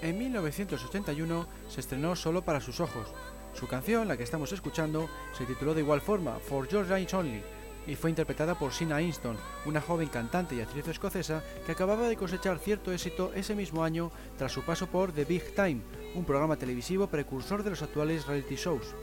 [0.00, 3.12] En 1981 se estrenó Solo para sus ojos.
[3.58, 7.42] Su canción, la que estamos escuchando, se tituló de igual forma, For Your Eyes Only,
[7.88, 12.16] y fue interpretada por Sina Inston, una joven cantante y actriz escocesa que acababa de
[12.16, 15.80] cosechar cierto éxito ese mismo año tras su paso por The Big Time,
[16.14, 18.94] un programa televisivo precursor de los actuales reality shows.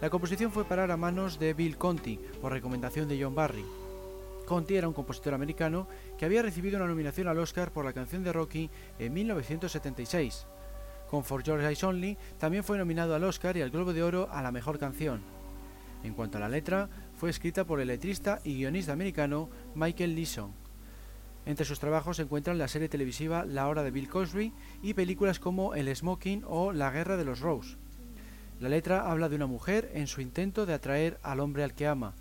[0.00, 3.64] La composición fue parar a manos de Bill Conti, por recomendación de John Barry.
[4.46, 5.86] Conti era un compositor americano
[6.18, 8.68] que había recibido una nominación al Oscar por la canción de Rocky
[8.98, 10.48] en 1976.
[11.10, 14.28] Con For Your Eyes Only también fue nominado al Oscar y al Globo de Oro
[14.30, 15.22] a la mejor canción.
[16.02, 20.52] En cuanto a la letra, fue escrita por el letrista y guionista americano Michael Leeson.
[21.46, 25.38] Entre sus trabajos se encuentran la serie televisiva La Hora de Bill Cosby y películas
[25.38, 27.76] como El Smoking o La Guerra de los Rose.
[28.58, 31.86] La letra habla de una mujer en su intento de atraer al hombre al que
[31.86, 32.14] ama.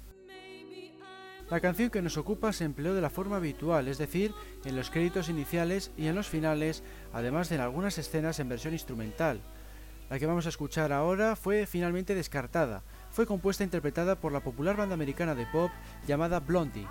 [1.49, 4.89] La canción que nos ocupa se empleó de la forma habitual, es decir, en los
[4.89, 6.81] créditos iniciales y en los finales,
[7.13, 9.41] además de en algunas escenas en versión instrumental.
[10.09, 12.83] La que vamos a escuchar ahora fue finalmente descartada.
[13.11, 15.69] Fue compuesta e interpretada por la popular banda americana de pop
[16.07, 16.87] llamada Blondie.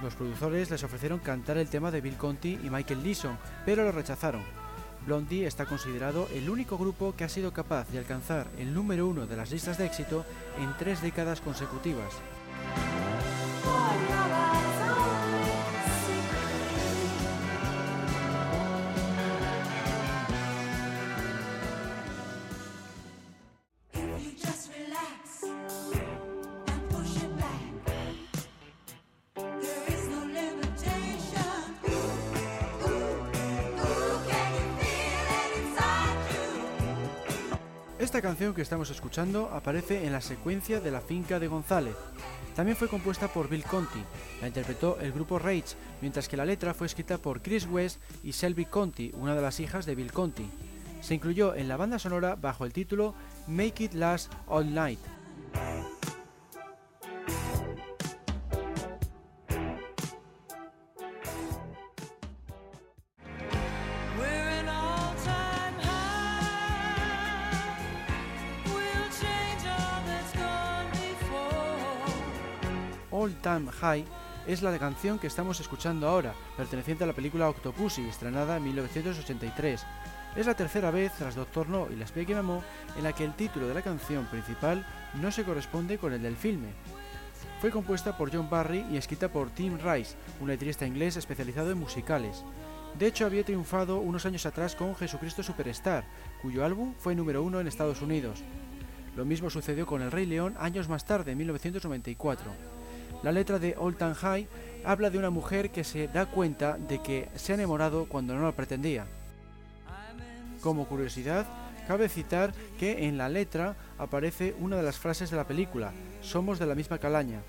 [0.00, 3.90] Los productores les ofrecieron cantar el tema de Bill Conti y Michael Leeson, pero lo
[3.90, 4.42] rechazaron.
[5.06, 9.26] Blondie está considerado el único grupo que ha sido capaz de alcanzar el número uno
[9.26, 10.24] de las listas de éxito
[10.60, 12.14] en tres décadas consecutivas.
[38.08, 41.94] Esta canción que estamos escuchando aparece en la secuencia de la finca de González.
[42.58, 44.00] También fue compuesta por Bill Conti,
[44.40, 48.32] la interpretó el grupo Rage, mientras que la letra fue escrita por Chris West y
[48.32, 50.50] Selby Conti, una de las hijas de Bill Conti.
[51.00, 53.14] Se incluyó en la banda sonora bajo el título
[53.46, 54.98] Make It Last All Night.
[73.48, 74.04] Time High
[74.46, 79.86] es la canción que estamos escuchando ahora, perteneciente a la película Octopussy, estrenada en 1983.
[80.36, 82.62] Es la tercera vez tras Doctor No y la espía que me amó
[82.98, 84.84] en la que el título de la canción principal
[85.14, 86.68] no se corresponde con el del filme.
[87.62, 91.78] Fue compuesta por John Barry y escrita por Tim Rice, un letrista inglés especializado en
[91.78, 92.44] musicales.
[92.98, 96.04] De hecho, había triunfado unos años atrás con Jesucristo Superstar,
[96.42, 98.42] cuyo álbum fue número uno en Estados Unidos.
[99.16, 102.77] Lo mismo sucedió con El Rey León años más tarde, en 1994.
[103.22, 104.48] La letra de Old Time High
[104.84, 108.42] habla de una mujer que se da cuenta de que se ha enamorado cuando no
[108.42, 109.06] lo pretendía.
[110.60, 111.46] Como curiosidad,
[111.88, 116.58] cabe citar que en la letra aparece una de las frases de la película, Somos
[116.58, 117.40] de la misma calaña.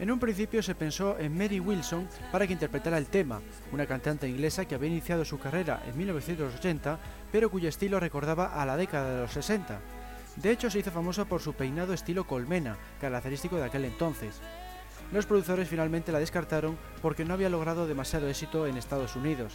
[0.00, 4.26] En un principio se pensó en Mary Wilson para que interpretara el tema, una cantante
[4.26, 6.98] inglesa que había iniciado su carrera en 1980,
[7.30, 9.78] pero cuyo estilo recordaba a la década de los 60.
[10.36, 14.40] De hecho, se hizo famosa por su peinado estilo colmena, característico de aquel entonces.
[15.12, 19.54] Los productores finalmente la descartaron porque no había logrado demasiado éxito en Estados Unidos.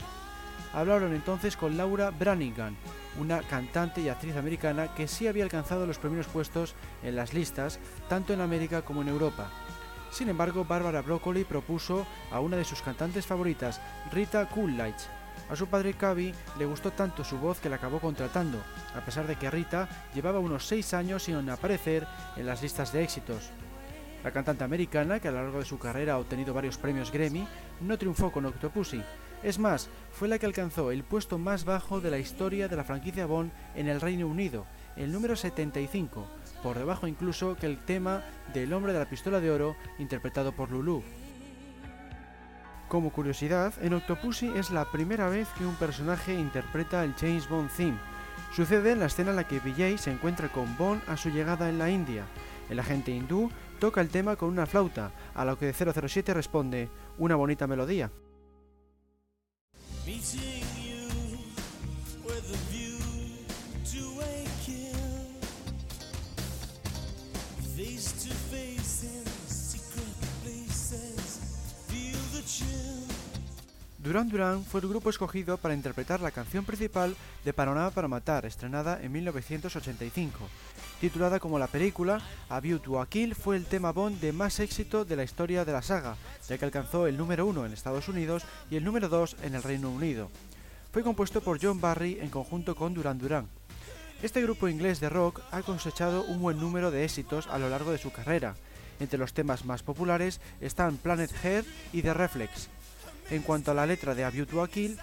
[0.74, 2.76] Hablaron entonces con Laura Branigan,
[3.20, 7.80] una cantante y actriz americana que sí había alcanzado los primeros puestos en las listas,
[8.10, 9.50] tanto en América como en Europa.
[10.12, 15.08] Sin embargo, Barbara Broccoli propuso a una de sus cantantes favoritas, Rita Coolidge.
[15.50, 18.58] A su padre Cavi le gustó tanto su voz que la acabó contratando,
[18.96, 23.04] a pesar de que Rita llevaba unos 6 años sin aparecer en las listas de
[23.04, 23.52] éxitos.
[24.24, 27.48] La cantante americana, que a lo largo de su carrera ha obtenido varios premios Grammy,
[27.82, 29.04] no triunfó con Octopussy.
[29.44, 32.84] Es más, fue la que alcanzó el puesto más bajo de la historia de la
[32.84, 34.66] franquicia Bond en el Reino Unido,
[34.96, 36.26] el número 75,
[36.64, 40.72] por debajo incluso que el tema del hombre de la pistola de oro interpretado por
[40.72, 41.04] Lulu.
[42.88, 47.70] Como curiosidad, en Octopussy es la primera vez que un personaje interpreta el James Bond
[47.76, 47.98] theme.
[48.56, 51.68] Sucede en la escena en la que Vijay se encuentra con Bond a su llegada
[51.68, 52.26] en la India.
[52.70, 57.36] El agente hindú toca el tema con una flauta, a lo que 007 responde, una
[57.36, 58.12] bonita melodía.
[74.06, 78.46] Duran Duran fue el grupo escogido para interpretar la canción principal de Panorama para Matar,
[78.46, 80.48] estrenada en 1985.
[81.02, 84.60] Titulada como la película, A View to a Kill fue el tema Bond de más
[84.60, 88.08] éxito de la historia de la saga, ya que alcanzó el número 1 en Estados
[88.08, 90.30] Unidos y el número 2 en el Reino Unido.
[90.92, 93.48] Fue compuesto por John Barry en conjunto con Duran Duran.
[94.22, 97.92] Este grupo inglés de rock ha cosechado un buen número de éxitos a lo largo
[97.92, 98.56] de su carrera.
[99.00, 102.70] Entre los temas más populares están Planet Head y The Reflex.
[103.30, 104.98] En cuanto a la letra de A View to Kill,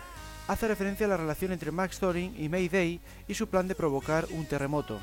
[0.49, 4.27] hace referencia a la relación entre Max Thorin y Mayday y su plan de provocar
[4.31, 5.01] un terremoto.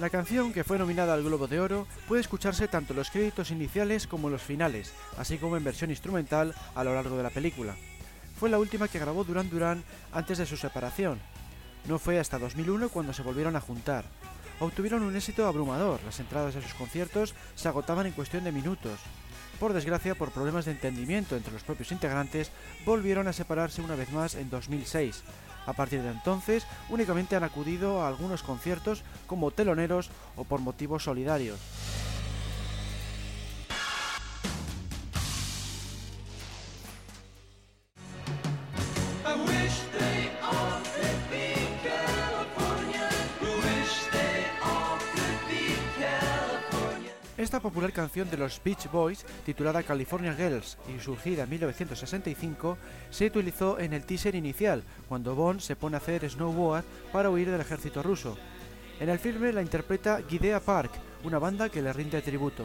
[0.00, 3.52] La canción, que fue nominada al Globo de Oro, puede escucharse tanto en los créditos
[3.52, 7.30] iniciales como en los finales, así como en versión instrumental a lo largo de la
[7.30, 7.76] película.
[8.36, 11.20] Fue la última que grabó Duran Duran antes de su separación.
[11.86, 14.04] No fue hasta 2001 cuando se volvieron a juntar.
[14.58, 18.98] Obtuvieron un éxito abrumador, las entradas a sus conciertos se agotaban en cuestión de minutos.
[19.58, 22.50] Por desgracia, por problemas de entendimiento entre los propios integrantes,
[22.84, 25.22] volvieron a separarse una vez más en 2006.
[25.66, 31.04] A partir de entonces, únicamente han acudido a algunos conciertos como teloneros o por motivos
[31.04, 31.58] solidarios.
[47.44, 52.78] Esta popular canción de los Beach Boys, titulada California Girls y surgida en 1965,
[53.10, 57.50] se utilizó en el teaser inicial, cuando Bond se pone a hacer snowboard para huir
[57.50, 58.38] del ejército ruso.
[58.98, 60.92] En el filme la interpreta Gidea Park,
[61.22, 62.64] una banda que le rinde tributo.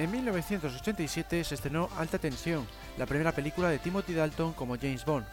[0.00, 5.26] En 1987 se estrenó Alta Tensión, la primera película de Timothy Dalton como James Bond.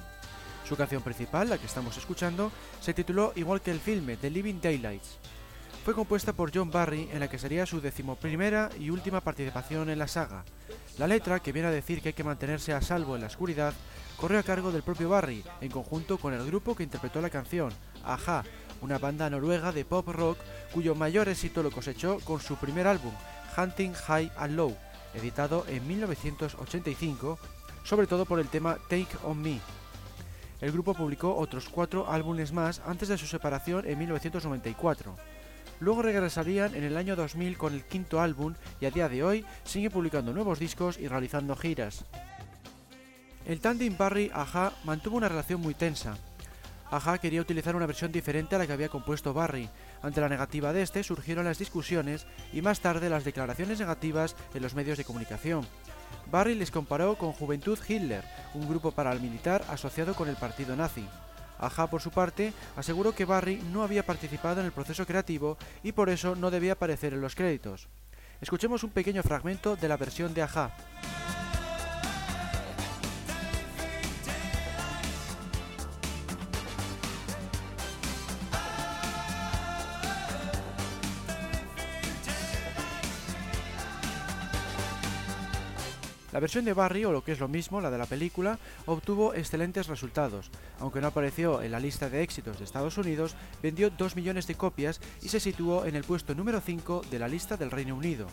[0.68, 2.51] Su canción principal, la que estamos escuchando,
[2.82, 5.20] se tituló igual que el filme, The Living Daylights.
[5.86, 9.99] Fue compuesta por John Barry en la que sería su decimoprimera y última participación en
[9.99, 10.43] la saga.
[10.97, 13.74] La letra, que viene a decir que hay que mantenerse a salvo en la oscuridad,
[14.18, 17.72] corrió a cargo del propio Barry, en conjunto con el grupo que interpretó la canción,
[18.03, 18.43] Aja,
[18.82, 20.38] una banda noruega de pop rock
[20.74, 23.13] cuyo mayor éxito lo cosechó con su primer álbum,
[23.58, 24.76] Hunting High and Low,
[25.14, 27.39] editado en 1985,
[27.84, 29.60] sobre todo por el tema Take On Me.
[30.62, 35.16] El grupo publicó otros cuatro álbumes más antes de su separación en 1994.
[35.80, 39.45] Luego regresarían en el año 2000 con el quinto álbum y a día de hoy
[39.64, 42.05] sigue publicando nuevos discos y realizando giras.
[43.45, 46.18] El tándem Barry-Aja mantuvo una relación muy tensa.
[46.89, 49.70] Aja quería utilizar una versión diferente a la que había compuesto Barry.
[50.02, 54.62] Ante la negativa de este surgieron las discusiones y más tarde las declaraciones negativas en
[54.62, 55.68] los medios de comunicación.
[56.32, 58.24] Barry les comparó con Juventud Hitler,
[58.54, 61.08] un grupo paramilitar asociado con el partido nazi.
[61.60, 65.91] Aja, por su parte, aseguró que Barry no había participado en el proceso creativo y
[65.91, 67.88] por eso no debía aparecer en los créditos.
[68.41, 70.72] Escuchemos un pequeño fragmento de la versión de Aja.
[86.38, 89.34] La versión de Barry, o lo que es lo mismo, la de la película, obtuvo
[89.34, 90.52] excelentes resultados.
[90.80, 94.54] Aunque no apareció en la lista de éxitos de Estados Unidos, vendió 2 millones de
[94.54, 98.28] copias y se situó en el puesto número 5 de la lista del Reino Unido.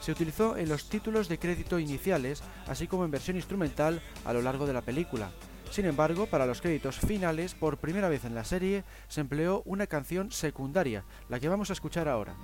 [0.00, 4.42] Se utilizó en los títulos de crédito iniciales, así como en versión instrumental a lo
[4.42, 5.32] largo de la película.
[5.72, 9.88] Sin embargo, para los créditos finales, por primera vez en la serie, se empleó una
[9.88, 12.36] canción secundaria, la que vamos a escuchar ahora.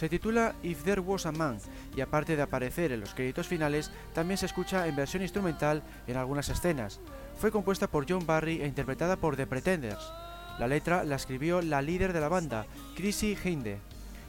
[0.00, 1.58] Se titula If There Was a Man
[1.94, 6.16] y aparte de aparecer en los créditos finales, también se escucha en versión instrumental en
[6.16, 7.00] algunas escenas.
[7.36, 10.10] Fue compuesta por John Barry e interpretada por The Pretenders.
[10.58, 12.64] La letra la escribió la líder de la banda,
[12.96, 13.78] Chrissy Hinde,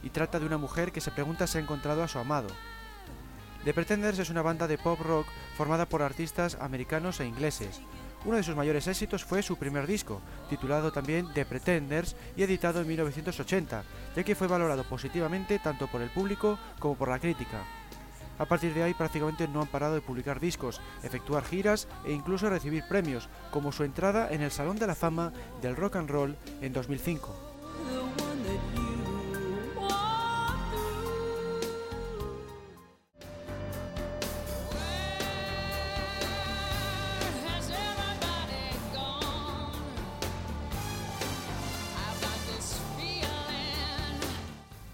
[0.02, 2.48] y trata de una mujer que se pregunta si ha encontrado a su amado.
[3.64, 7.80] The Pretenders es una banda de pop rock formada por artistas americanos e ingleses.
[8.24, 12.80] Uno de sus mayores éxitos fue su primer disco, titulado también The Pretenders y editado
[12.80, 13.82] en 1980,
[14.14, 17.64] ya que fue valorado positivamente tanto por el público como por la crítica.
[18.38, 22.48] A partir de ahí prácticamente no han parado de publicar discos, efectuar giras e incluso
[22.48, 26.36] recibir premios, como su entrada en el Salón de la Fama del Rock and Roll
[26.60, 28.81] en 2005.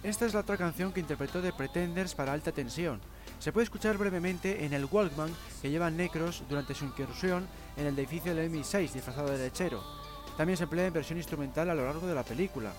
[0.09, 2.99] Esta es la otra canción que interpretó The Pretenders para alta tensión.
[3.39, 5.31] Se puede escuchar brevemente en el Walkman
[5.61, 7.47] que lleva Necros durante su incursión
[7.77, 9.85] en el edificio del MI6 disfrazado de lechero.
[10.39, 12.73] También se emplea en versión instrumental a lo largo de la película.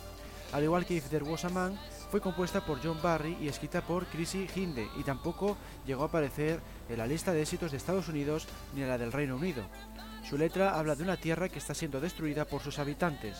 [0.54, 3.82] Al igual que If There Was a Man, fue compuesta por John Barry y escrita
[3.82, 5.56] por Chrissy Hinde y tampoco
[5.86, 6.60] llegó a aparecer
[6.90, 9.62] en la lista de éxitos de Estados Unidos ni en la del Reino Unido.
[10.28, 13.38] Su letra habla de una tierra que está siendo destruida por sus habitantes.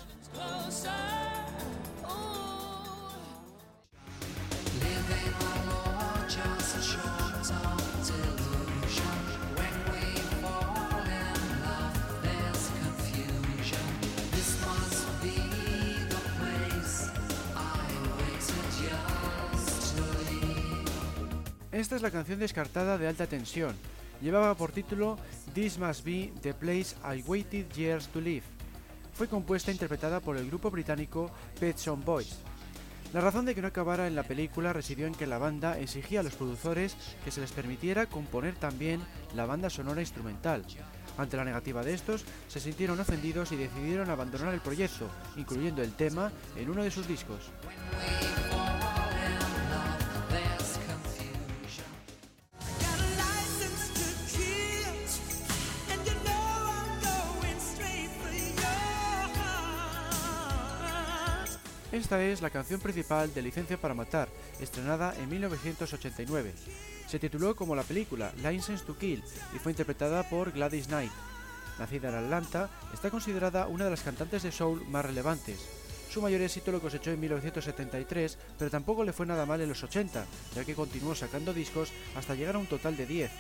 [21.72, 23.76] Esta es la canción descartada de alta tensión.
[24.22, 25.20] Llevaba por título
[25.54, 28.44] This Must Be the Place I Waited Years to Live.
[29.14, 32.38] Fue compuesta e interpretada por el grupo británico Pet Shop Boys.
[33.14, 36.22] La razón de que no acabara en la película residió en que la banda exigía
[36.22, 39.02] a los productores que se les permitiera componer también
[39.36, 40.66] la banda sonora instrumental.
[41.20, 45.08] Ante la negativa de estos, se sintieron ofendidos y decidieron abandonar el proyecto,
[45.38, 47.52] incluyendo el tema en uno de sus discos.
[62.10, 64.30] Esta es la canción principal de Licencia para Matar,
[64.60, 66.56] estrenada en 1989.
[67.08, 69.24] Se tituló como la película License to Kill
[69.56, 71.12] y fue interpretada por Gladys Knight.
[71.78, 75.60] Nacida en Atlanta, está considerada una de las cantantes de soul más relevantes.
[76.10, 79.84] Su mayor éxito lo cosechó en 1973, pero tampoco le fue nada mal en los
[79.84, 83.32] 80, ya que continuó sacando discos hasta llegar a un total de 10.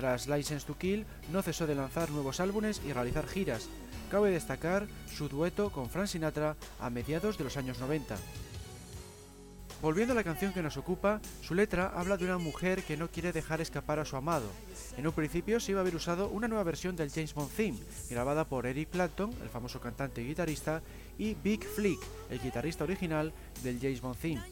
[0.00, 3.68] Tras License to Kill, no cesó de lanzar nuevos álbumes y realizar giras.
[4.10, 8.16] Cabe destacar su dueto con Frank Sinatra a mediados de los años 90.
[9.82, 13.10] Volviendo a la canción que nos ocupa, su letra habla de una mujer que no
[13.10, 14.48] quiere dejar escapar a su amado.
[14.96, 17.78] En un principio se iba a haber usado una nueva versión del James Bond Theme,
[18.08, 20.80] grabada por Eric Clapton, el famoso cantante y guitarrista,
[21.18, 24.42] y Big Flick, el guitarrista original del James Bond Theme.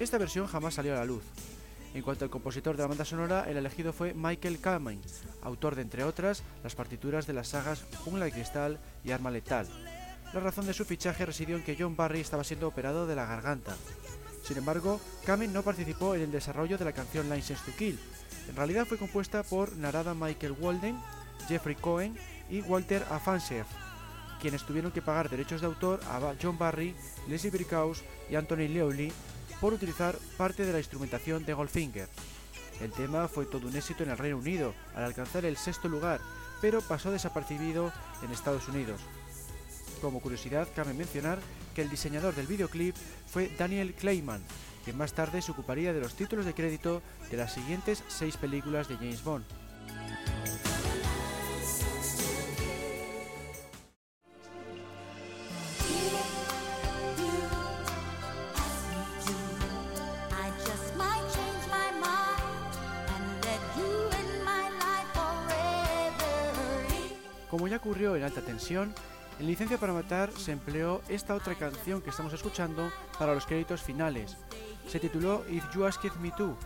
[0.00, 1.22] Esta versión jamás salió a la luz.
[1.94, 5.00] En cuanto al compositor de la banda sonora, el elegido fue Michael Kamen,
[5.42, 9.68] autor de, entre otras, las partituras de las sagas Jungla de Cristal y Arma Letal.
[10.32, 13.26] La razón de su fichaje residió en que John Barry estaba siendo operado de la
[13.26, 13.76] garganta.
[14.42, 17.98] Sin embargo, Kamen no participó en el desarrollo de la canción License to Kill.
[18.48, 20.98] En realidad fue compuesta por Narada Michael Walden,
[21.46, 22.18] Jeffrey Cohen
[22.50, 23.66] y Walter Afansev,
[24.40, 26.96] quienes tuvieron que pagar derechos de autor a John Barry,
[27.28, 29.12] Leslie Brickhouse y Anthony Leoli
[29.60, 32.08] por utilizar parte de la instrumentación de Goldfinger.
[32.80, 36.20] El tema fue todo un éxito en el Reino Unido, al alcanzar el sexto lugar,
[36.60, 37.92] pero pasó desapercibido
[38.22, 39.00] en Estados Unidos.
[40.00, 41.38] Como curiosidad, cabe mencionar
[41.74, 42.96] que el diseñador del videoclip
[43.26, 44.42] fue Daniel Clayman,
[44.84, 48.88] quien más tarde se ocuparía de los títulos de crédito de las siguientes seis películas
[48.88, 49.44] de James Bond.
[67.84, 68.94] Ocurrió en alta tensión,
[69.38, 73.82] en Licencia para Matar se empleó esta otra canción que estamos escuchando para los créditos
[73.82, 74.38] finales.
[74.88, 76.56] Se tituló If You Asked Me To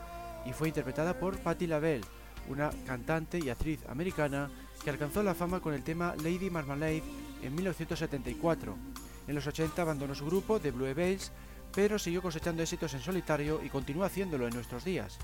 [0.47, 2.05] y fue interpretada por Patti LaBelle,
[2.49, 4.49] una cantante y actriz americana
[4.85, 7.03] que alcanzó la fama con el tema Lady Marmalade
[7.43, 8.77] en 1974.
[9.27, 11.33] En los 80 abandonó su grupo The Blue Veils,
[11.75, 15.19] pero siguió cosechando éxitos en solitario y continúa haciéndolo en nuestros días.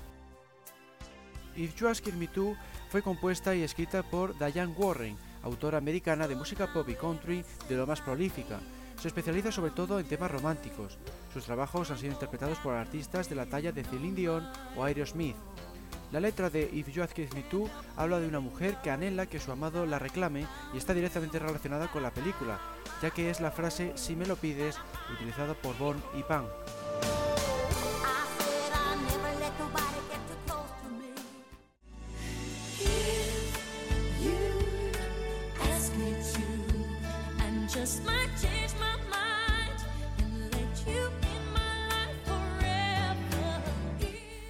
[1.55, 2.57] If You Asked Me To
[2.89, 5.15] fue compuesta y escrita por Diane Warren,
[5.45, 8.59] autora americana de música pop y country de lo más prolífica.
[8.99, 10.97] Se especializa sobre todo en temas románticos.
[11.33, 15.35] Sus trabajos han sido interpretados por artistas de la talla de Celine Dion o Aerosmith.
[16.11, 19.39] La letra de If You Ask Me To habla de una mujer que anhela que
[19.39, 22.59] su amado la reclame y está directamente relacionada con la película,
[23.01, 24.77] ya que es la frase Si me lo pides
[25.13, 26.45] utilizada por Bon y Pan.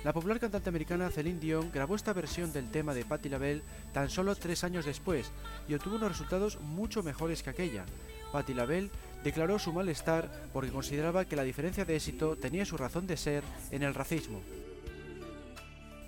[0.05, 4.09] La popular cantante americana Celine Dion grabó esta versión del tema de Patti LaBelle tan
[4.09, 5.31] solo tres años después
[5.67, 7.83] y obtuvo unos resultados mucho mejores que aquella.
[8.31, 8.89] Patti LaBelle
[9.25, 13.43] declaró su malestar porque consideraba que la diferencia de éxito tenía su razón de ser
[13.71, 14.39] en el racismo.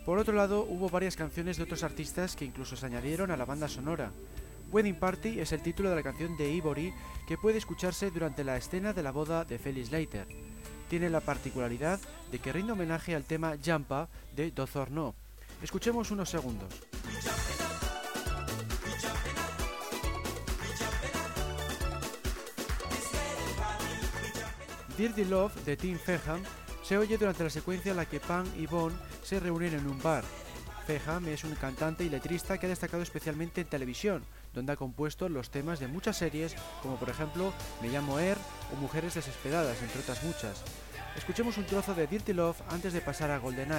[0.06, 3.44] Por otro lado, hubo varias canciones de otros artistas que incluso se añadieron a la
[3.44, 4.12] banda sonora.
[4.72, 6.94] Wedding Party es el título de la canción de Ivory
[7.28, 10.28] que puede escucharse durante la escena de la boda de Felix Leiter.
[10.90, 12.00] tiene la particularidad
[12.32, 15.16] de que rinde homenaje al tema Jampa de Dozor No.
[15.62, 16.74] Escuchemos unos segundos.
[24.98, 26.42] Dirty Love de Tim Feham
[26.84, 28.92] se oye durante la secuencia en la que Pan y Bon
[29.24, 30.24] se reúnen en un bar.
[30.88, 34.24] Feham es un cantante y letrista que ha destacado especialmente en televisión,
[34.54, 38.38] donde ha compuesto los temas de muchas series, como por ejemplo Me llamo Er
[38.74, 40.64] o Mujeres Desesperadas, entre otras muchas.
[41.18, 43.38] Escuchemos un trozo de Dirty Love antes de pasar a.
[43.38, 43.74] Golden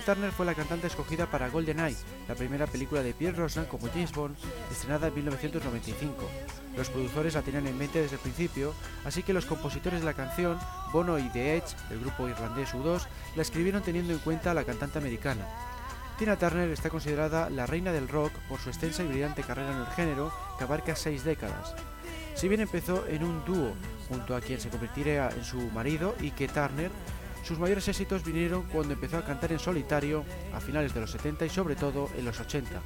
[0.00, 1.96] Tina Turner fue la cantante escogida para GoldenEye,
[2.26, 4.34] la primera película de Pierre Brosnan como James Bond,
[4.70, 6.26] estrenada en 1995.
[6.74, 8.72] Los productores la tenían en mente desde el principio,
[9.04, 10.58] así que los compositores de la canción,
[10.90, 13.02] Bono y The Edge, del grupo irlandés U2,
[13.36, 15.46] la escribieron teniendo en cuenta a la cantante americana.
[16.18, 19.80] Tina Turner está considerada la reina del rock por su extensa y brillante carrera en
[19.80, 21.74] el género, que abarca seis décadas.
[22.34, 23.74] Si bien empezó en un dúo
[24.08, 26.90] junto a quien se convertiría en su marido, Ike Turner,
[27.42, 30.24] sus mayores éxitos vinieron cuando empezó a cantar en solitario
[30.54, 32.80] a finales de los 70 y sobre todo en los 80.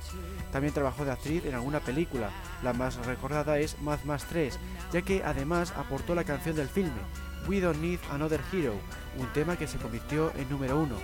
[0.53, 2.31] También trabajó de actriz en alguna película,
[2.63, 4.59] la más recordada es Mad Max 3,
[4.93, 6.93] ya que además aportó la canción del filme,
[7.49, 8.75] We Don't Need Another Hero,
[9.19, 10.97] un tema que se convirtió en número uno.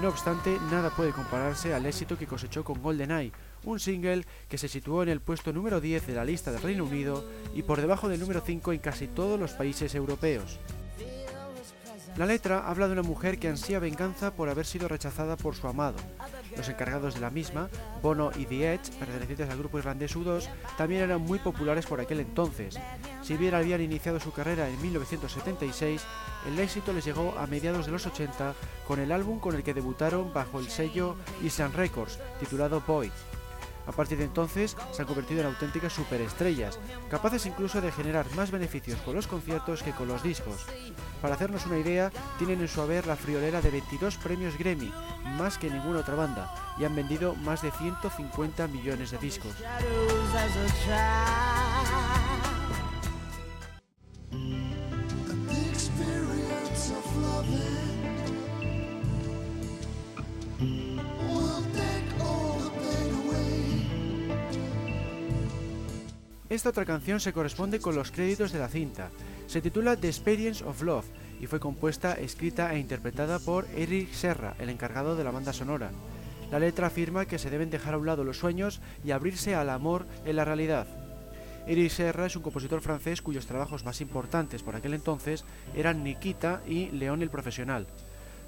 [0.00, 3.32] No obstante, nada puede compararse al éxito que cosechó con GoldenEye,
[3.64, 6.84] un single que se situó en el puesto número 10 de la lista del Reino
[6.84, 10.60] Unido y por debajo del número 5 en casi todos los países europeos.
[12.16, 15.68] La letra habla de una mujer que ansía venganza por haber sido rechazada por su
[15.68, 15.96] amado.
[16.56, 17.68] Los encargados de la misma,
[18.02, 22.20] Bono y The Edge, pertenecientes al grupo irlandés U2, también eran muy populares por aquel
[22.20, 22.78] entonces.
[23.22, 26.02] Si bien habían iniciado su carrera en 1976,
[26.48, 28.54] el éxito les llegó a mediados de los 80
[28.86, 33.12] con el álbum con el que debutaron bajo el sello Island Records, titulado Boy.
[33.88, 36.78] A partir de entonces se han convertido en auténticas superestrellas,
[37.10, 40.66] capaces incluso de generar más beneficios con los conciertos que con los discos.
[41.22, 44.92] Para hacernos una idea, tienen en su haber la friolera de 22 premios Grammy,
[45.38, 49.54] más que ninguna otra banda, y han vendido más de 150 millones de discos.
[66.50, 69.10] Esta otra canción se corresponde con los créditos de la cinta.
[69.46, 71.04] Se titula The Experience of Love
[71.40, 75.90] y fue compuesta, escrita e interpretada por Eric Serra, el encargado de la banda sonora.
[76.50, 79.68] La letra afirma que se deben dejar a un lado los sueños y abrirse al
[79.68, 80.86] amor en la realidad.
[81.66, 85.44] Eric Serra es un compositor francés cuyos trabajos más importantes por aquel entonces
[85.76, 87.86] eran Nikita y León el Profesional.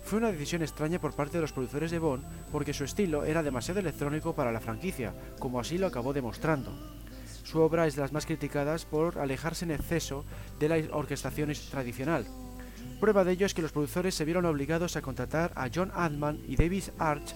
[0.02, 3.42] Fue una decisión extraña por parte de los productores de Bond porque su estilo era
[3.42, 6.72] demasiado electrónico para la franquicia, como así lo acabó demostrando.
[7.50, 10.24] Su obra es de las más criticadas por alejarse en exceso
[10.60, 12.24] de la orquestación tradicional.
[13.00, 16.38] Prueba de ello es que los productores se vieron obligados a contratar a John Adman
[16.46, 17.34] y David Arch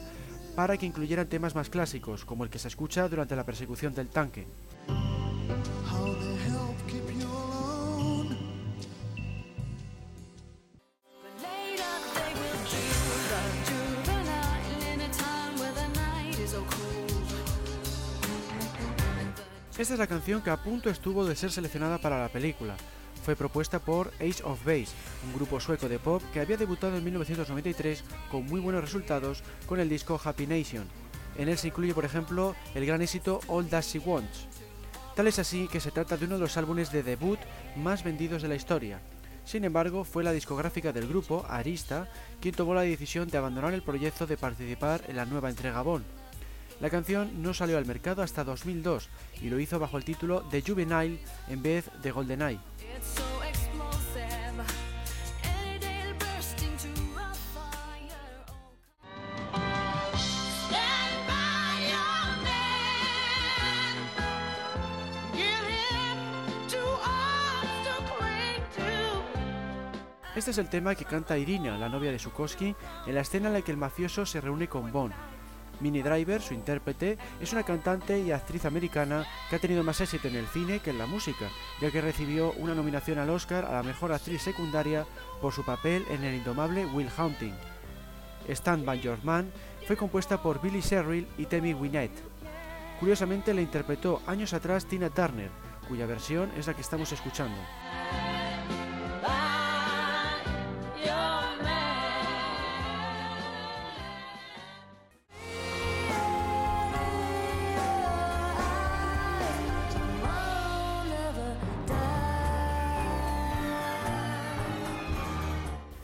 [0.54, 4.08] para que incluyeran temas más clásicos, como el que se escucha durante la persecución del
[4.08, 4.46] tanque.
[19.76, 22.76] Esta es la canción que a punto estuvo de ser seleccionada para la película.
[23.24, 24.92] Fue propuesta por Ace of Base,
[25.26, 29.80] un grupo sueco de pop que había debutado en 1993 con muy buenos resultados con
[29.80, 30.86] el disco Happy Nation.
[31.36, 34.46] En él se incluye, por ejemplo, el gran éxito All That She Wants.
[35.16, 37.40] Tal es así que se trata de uno de los álbumes de debut
[37.74, 39.00] más vendidos de la historia.
[39.44, 42.08] Sin embargo, fue la discográfica del grupo, Arista,
[42.40, 46.04] quien tomó la decisión de abandonar el proyecto de participar en la nueva entrega Bond.
[46.80, 49.08] La canción no salió al mercado hasta 2002
[49.42, 51.18] y lo hizo bajo el título de Juvenile
[51.48, 52.58] en vez de GoldenEye.
[70.36, 72.74] Este es el tema que canta Irina, la novia de Sukowski,
[73.06, 75.14] en la escena en la que el mafioso se reúne con Bond.
[75.85, 80.28] Minnie Driver, su intérprete, es una cantante y actriz americana que ha tenido más éxito
[80.28, 81.47] en el cine que en la música,
[81.78, 85.05] ya que recibió una nominación al Oscar a la mejor actriz secundaria
[85.43, 87.53] por su papel en el indomable Will Hunting.
[88.49, 89.53] Stand By Your Man
[89.87, 92.22] fue compuesta por Billy Sherrill y Tammy Wynette.
[92.99, 95.51] Curiosamente la interpretó años atrás Tina Turner,
[95.87, 97.59] cuya versión es la que estamos escuchando.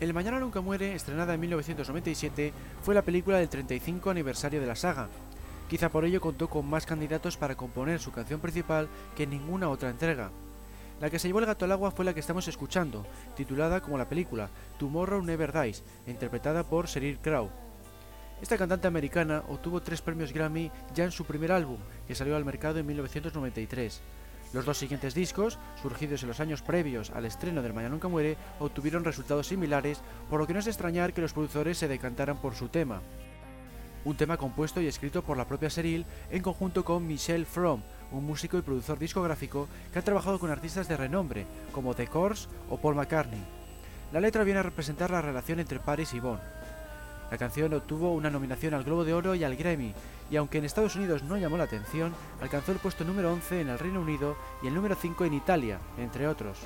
[0.00, 4.74] El Mañana Nunca Muere, estrenada en 1997, fue la película del 35 aniversario de la
[4.74, 5.10] saga.
[5.68, 9.90] Quizá por ello contó con más candidatos para componer su canción principal que ninguna otra
[9.90, 10.30] entrega.
[11.02, 13.98] La que se llevó el gato al agua fue la que estamos escuchando, titulada como
[13.98, 14.48] la película
[14.78, 17.50] Tomorrow Never Dies, interpretada por Sheryl Crow.
[18.40, 21.76] Esta cantante americana obtuvo tres premios Grammy ya en su primer álbum,
[22.08, 24.00] que salió al mercado en 1993.
[24.52, 28.36] Los dos siguientes discos, surgidos en los años previos al estreno del Mañana Nunca Muere,
[28.58, 32.38] obtuvieron resultados similares, por lo que no es de extrañar que los productores se decantaran
[32.38, 33.00] por su tema.
[34.04, 38.24] Un tema compuesto y escrito por la propia Cheryl en conjunto con Michelle Fromm, un
[38.24, 42.76] músico y productor discográfico que ha trabajado con artistas de renombre, como The Course o
[42.78, 43.44] Paul McCartney.
[44.12, 46.40] La letra viene a representar la relación entre Paris y Bond.
[47.30, 49.94] La canción obtuvo una nominación al Globo de Oro y al Grammy,
[50.30, 53.68] y aunque en Estados Unidos no llamó la atención, alcanzó el puesto número 11 en
[53.68, 56.58] el Reino Unido y el número 5 en Italia, entre otros.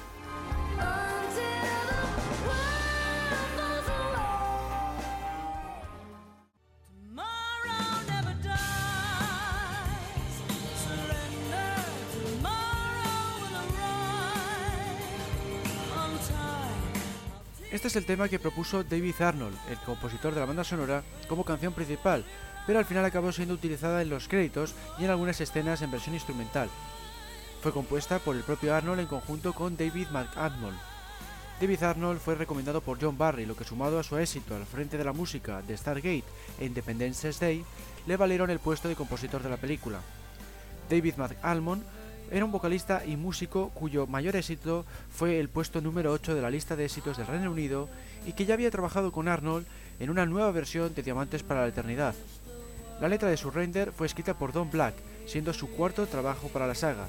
[17.75, 21.45] Este es el tema que propuso David Arnold, el compositor de la banda sonora, como
[21.45, 22.25] canción principal,
[22.69, 26.15] pero al final acabó siendo utilizada en los créditos y en algunas escenas en versión
[26.15, 26.69] instrumental.
[27.63, 30.79] Fue compuesta por el propio Arnold en conjunto con David McAdmon.
[31.61, 34.97] David Arnold fue recomendado por John Barry, lo que sumado a su éxito al frente
[34.97, 36.23] de la música de Stargate
[36.61, 37.65] e Independence Day,
[38.07, 39.99] le valieron el puesto de compositor de la película.
[40.89, 41.83] David McAlmon
[42.35, 46.51] era un vocalista y músico cuyo mayor éxito fue el puesto número 8 de la
[46.51, 47.89] lista de éxitos del Reino Unido
[48.27, 49.65] y que ya había trabajado con Arnold
[50.01, 52.17] en una nueva versión de Diamantes para la Eternidad.
[53.01, 56.75] La letra de Surrender fue escrita por Don Black, siendo su cuarto trabajo para la
[56.75, 57.07] saga.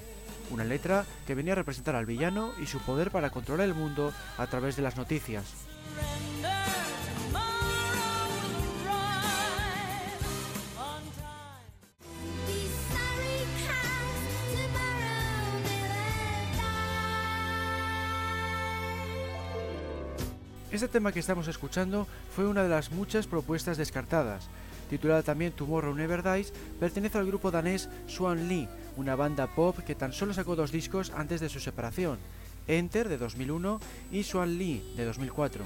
[0.51, 4.13] Una letra que venía a representar al villano y su poder para controlar el mundo
[4.37, 5.45] a través de las noticias.
[20.75, 22.05] Este tema que estamos escuchando
[22.35, 24.49] fue una de las muchas propuestas descartadas.
[24.89, 26.51] Titulada también Tomorrow Never Dies,
[26.81, 28.67] pertenece al grupo danés Swan Lee,
[28.97, 32.17] una banda pop que tan solo sacó dos discos antes de su separación,
[32.67, 33.79] Enter de 2001
[34.11, 35.63] y Swan Lee de 2004.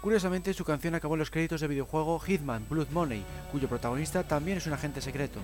[0.00, 4.58] Curiosamente, su canción acabó en los créditos del videojuego Hitman Blood Money, cuyo protagonista también
[4.58, 5.40] es un agente secreto.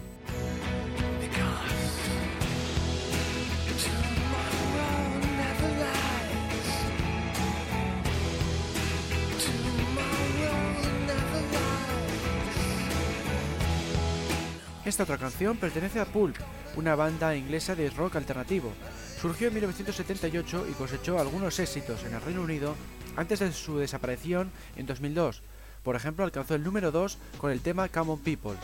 [14.87, 16.37] Esta otra canción pertenece a Pulp,
[16.77, 18.73] una banda inglesa de rock alternativo.
[19.21, 22.77] Surgió en 1978 y cosechó algunos éxitos en el Reino Unido
[23.17, 25.43] antes de su desaparición en 2002.
[25.83, 28.55] Por ejemplo, alcanzó el número 2 con el tema Come On People.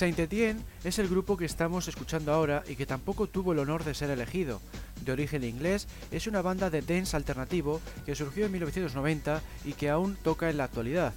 [0.00, 3.84] Saint Etienne es el grupo que estamos escuchando ahora y que tampoco tuvo el honor
[3.84, 4.62] de ser elegido.
[5.04, 9.90] De origen inglés, es una banda de dance alternativo que surgió en 1990 y que
[9.90, 11.12] aún toca en la actualidad.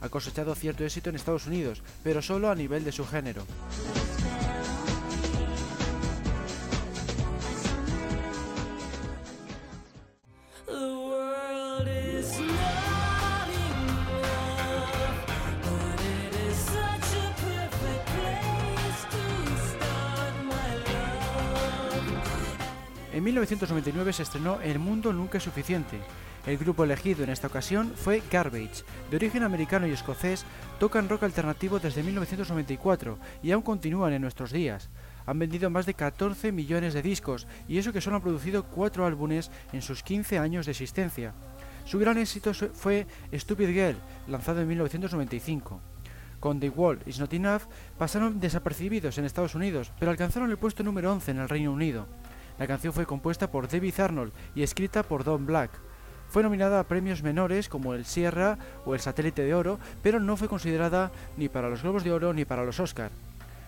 [0.00, 3.44] Ha cosechado cierto éxito en Estados Unidos, pero solo a nivel de su género.
[23.14, 26.00] En 1999 se estrenó El mundo nunca es suficiente.
[26.48, 28.82] El grupo elegido en esta ocasión fue Garbage.
[29.08, 30.44] De origen americano y escocés,
[30.80, 34.90] tocan rock alternativo desde 1994 y aún continúan en nuestros días.
[35.26, 39.06] Han vendido más de 14 millones de discos y eso que solo han producido 4
[39.06, 41.34] álbumes en sus 15 años de existencia.
[41.84, 43.96] Su gran éxito fue Stupid Girl,
[44.26, 45.80] lanzado en 1995.
[46.40, 47.62] Con The Wall Is Not Enough
[47.96, 52.08] pasaron desapercibidos en Estados Unidos, pero alcanzaron el puesto número 11 en el Reino Unido.
[52.58, 55.70] La canción fue compuesta por David Arnold y escrita por Don Black.
[56.28, 60.36] Fue nominada a premios menores como el Sierra o el Satélite de Oro, pero no
[60.36, 63.10] fue considerada ni para los Globos de Oro ni para los Oscar.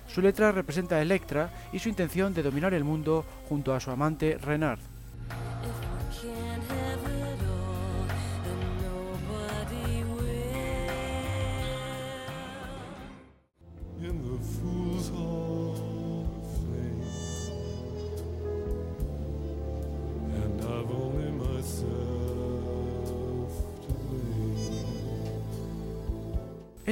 [0.07, 3.91] Su letra representa a Electra y su intención de dominar el mundo junto a su
[3.91, 4.78] amante Renard.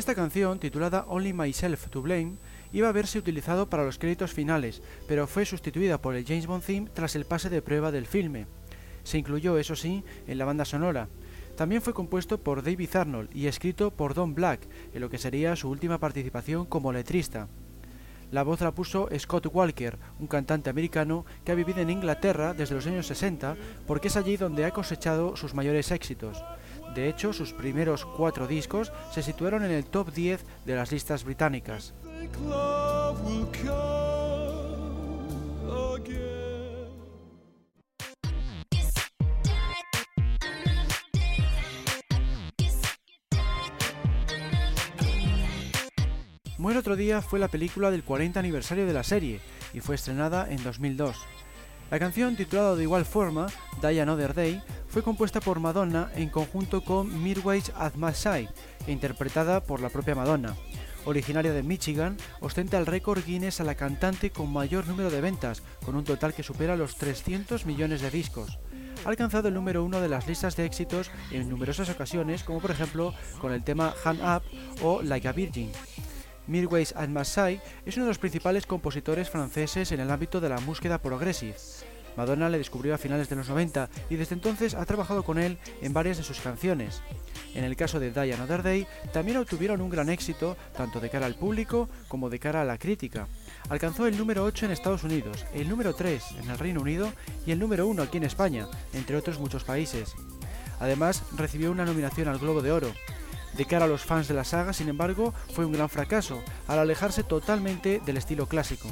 [0.05, 2.37] Esta canción, titulada Only Myself to Blame,
[2.75, 6.63] iba a haberse utilizado para los créditos finales, pero fue sustituida por el James Bond
[6.63, 8.47] theme tras el pase de prueba del filme.
[9.03, 11.09] Se incluyó, eso sí, en la banda sonora.
[11.57, 15.57] También fue compuesto por David Arnold y escrito por Don Black, en lo que sería
[15.57, 17.49] su última participación como letrista.
[18.31, 22.75] La voz la puso Scott Walker, un cantante americano que ha vivido en Inglaterra desde
[22.75, 26.45] los años 60 porque es allí donde ha cosechado sus mayores éxitos.
[26.95, 31.25] De hecho, sus primeros cuatro discos se situaron en el top 10 de las listas
[31.25, 31.93] británicas.
[46.59, 49.41] Muere otro día fue la película del 40 aniversario de la serie
[49.75, 51.17] y fue estrenada en 2002.
[51.91, 53.47] La canción, titulada de igual forma,
[53.81, 58.13] Die Another Day, fue compuesta por Madonna en conjunto con Midway's At My
[58.87, 60.57] e interpretada por la propia Madonna.
[61.05, 65.63] Originaria de Michigan, ostenta el récord Guinness a la cantante con mayor número de ventas,
[65.85, 68.59] con un total que supera los 300 millones de discos.
[69.05, 72.71] Ha alcanzado el número uno de las listas de éxitos en numerosas ocasiones, como por
[72.71, 74.43] ejemplo con el tema Hand Up
[74.83, 75.71] o Like a Virgin.
[76.47, 80.59] Midway's and Massai es uno de los principales compositores franceses en el ámbito de la
[80.59, 81.57] búsqueda progressive.
[82.17, 85.59] Madonna le descubrió a finales de los 90 y desde entonces ha trabajado con él
[85.83, 87.03] en varias de sus canciones.
[87.55, 91.35] En el caso de Die Another también obtuvieron un gran éxito tanto de cara al
[91.35, 93.29] público como de cara a la crítica.
[93.69, 97.13] Alcanzó el número 8 en Estados Unidos, el número 3 en el Reino Unido
[97.47, 100.15] y el número 1 aquí en España, entre otros muchos países.
[100.81, 102.93] Además, recibió una nominación al Globo de Oro.
[103.57, 106.81] De cara a los fans de la saga, sin embargo, fue un gran fracaso, al
[106.81, 108.89] alejarse totalmente del estilo clásico.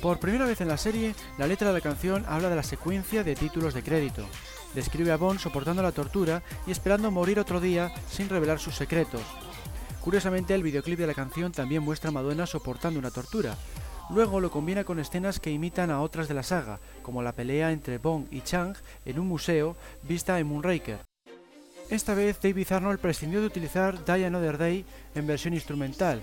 [0.00, 3.22] Por primera vez en la serie, la letra de la canción habla de la secuencia
[3.24, 4.24] de títulos de crédito.
[4.74, 9.22] Describe a Bond soportando la tortura y esperando morir otro día sin revelar sus secretos.
[10.00, 13.56] Curiosamente, el videoclip de la canción también muestra a Madonna soportando una tortura.
[14.10, 17.70] Luego lo combina con escenas que imitan a otras de la saga, como la pelea
[17.70, 21.11] entre Bond y Chang en un museo vista en Moonraker.
[21.92, 24.82] Esta vez David Arnold prescindió de utilizar Die Another Day
[25.14, 26.22] en versión instrumental.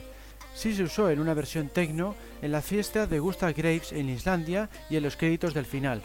[0.56, 4.68] Sí se usó en una versión techno en la fiesta de Gustav Graves en Islandia
[4.90, 6.02] y en los créditos del final.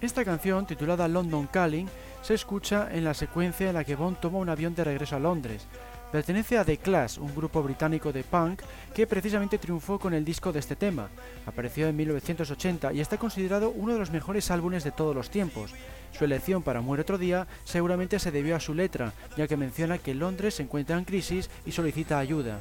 [0.00, 1.88] Esta canción, titulada London Calling,
[2.26, 5.20] se escucha en la secuencia en la que Bond toma un avión de regreso a
[5.20, 5.68] Londres.
[6.10, 8.62] Pertenece a The Clash, un grupo británico de punk
[8.92, 11.08] que precisamente triunfó con el disco de este tema.
[11.46, 15.72] Apareció en 1980 y está considerado uno de los mejores álbumes de todos los tiempos.
[16.10, 19.98] Su elección para Muere otro día seguramente se debió a su letra, ya que menciona
[19.98, 22.58] que Londres se encuentra en crisis y solicita ayuda.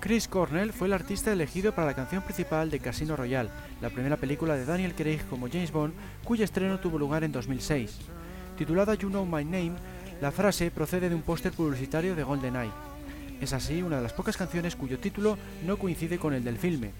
[0.00, 3.50] Chris Cornell fue el artista elegido para la canción principal de Casino Royale,
[3.82, 5.92] la primera película de Daniel Craig como James Bond,
[6.24, 7.98] cuyo estreno tuvo lugar en 2006.
[8.56, 9.74] Titulada You Know My Name,
[10.20, 12.72] la frase procede de un póster publicitario de GoldenEye.
[13.40, 15.36] Es así una de las pocas canciones cuyo título
[15.66, 16.92] no coincide con el del filme.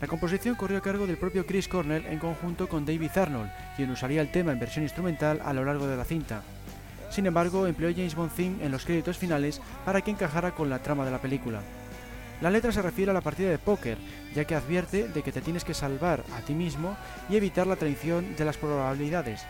[0.00, 3.90] La composición corrió a cargo del propio Chris Cornell en conjunto con David Arnold, quien
[3.90, 6.42] usaría el tema en versión instrumental a lo largo de la cinta.
[7.10, 10.80] Sin embargo, empleó James Bond Theme en los créditos finales para que encajara con la
[10.80, 11.60] trama de la película.
[12.40, 13.96] La letra se refiere a la partida de póker,
[14.34, 16.96] ya que advierte de que te tienes que salvar a ti mismo
[17.30, 19.44] y evitar la traición de las probabilidades.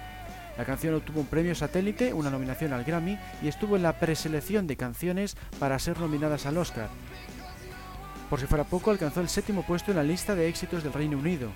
[0.57, 4.67] La canción obtuvo un premio satélite, una nominación al Grammy y estuvo en la preselección
[4.67, 6.89] de canciones para ser nominadas al Oscar.
[8.31, 11.19] Por si fuera poco, alcanzó el séptimo puesto en la lista de éxitos del Reino
[11.19, 11.49] Unido.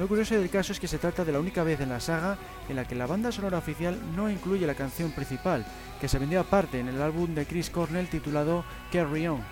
[0.00, 2.38] Lo curioso del caso es que se trata de la única vez en la saga
[2.70, 5.62] en la que la banda sonora oficial no incluye la canción principal,
[6.00, 9.42] que se vendió aparte en el álbum de Chris Cornell titulado Carry On.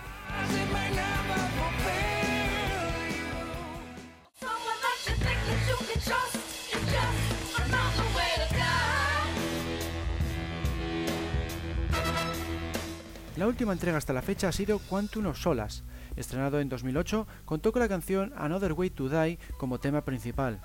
[13.37, 15.85] La última entrega hasta la fecha ha sido Quantum of Solas.
[16.19, 20.61] Estrenado en 2008, contó con la canción Another Way to Die como tema principal.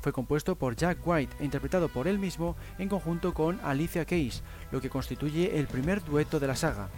[0.00, 4.42] Fue compuesto por Jack White e interpretado por él mismo en conjunto con Alicia Keys,
[4.70, 6.88] lo que constituye el primer dueto de la saga.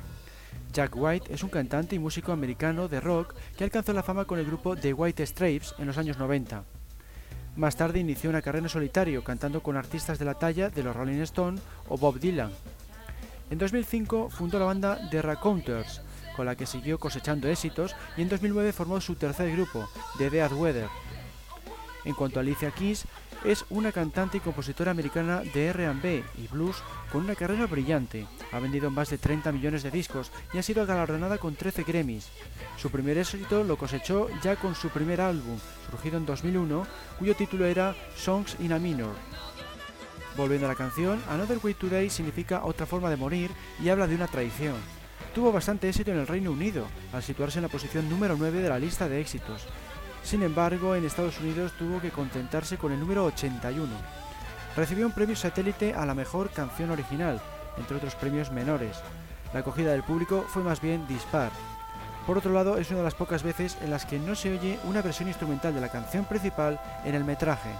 [0.73, 4.39] Jack White es un cantante y músico americano de rock que alcanzó la fama con
[4.39, 6.65] el grupo The White Stripes en los años 90.
[7.57, 10.95] Más tarde inició una carrera en solitario, cantando con artistas de la talla de los
[10.95, 12.51] Rolling Stones o Bob Dylan.
[13.49, 16.03] En 2005 fundó la banda The Raconteurs,
[16.37, 20.53] con la que siguió cosechando éxitos, y en 2009 formó su tercer grupo, The Dead
[20.53, 20.89] Weather.
[22.05, 23.07] En cuanto a Alicia Keys,
[23.45, 26.77] es una cantante y compositora americana de R&B y blues
[27.13, 28.27] con una carrera brillante.
[28.53, 32.29] Ha vendido más de 30 millones de discos y ha sido galardonada con 13 Grammys.
[32.77, 35.59] Su primer éxito lo cosechó ya con su primer álbum,
[35.91, 36.87] surgido en 2001,
[37.19, 39.15] cuyo título era Songs in a Minor.
[40.37, 43.51] Volviendo a la canción, Another Way Today significa otra forma de morir
[43.83, 44.75] y habla de una traición.
[45.37, 48.71] Tuvo bastante éxito en el Reino Unido, al situarse en la posición número 9 de
[48.71, 49.67] la lista de éxitos.
[50.23, 53.87] Sin embargo, en Estados Unidos tuvo que contentarse con el número 81.
[54.75, 57.39] Recibió un premio satélite a la mejor canción original,
[57.77, 58.97] entre otros premios menores.
[59.53, 61.51] La acogida del público fue más bien dispar.
[62.27, 64.79] Por otro lado, es una de las pocas veces en las que no se oye
[64.85, 67.75] una versión instrumental de la canción principal en el metraje.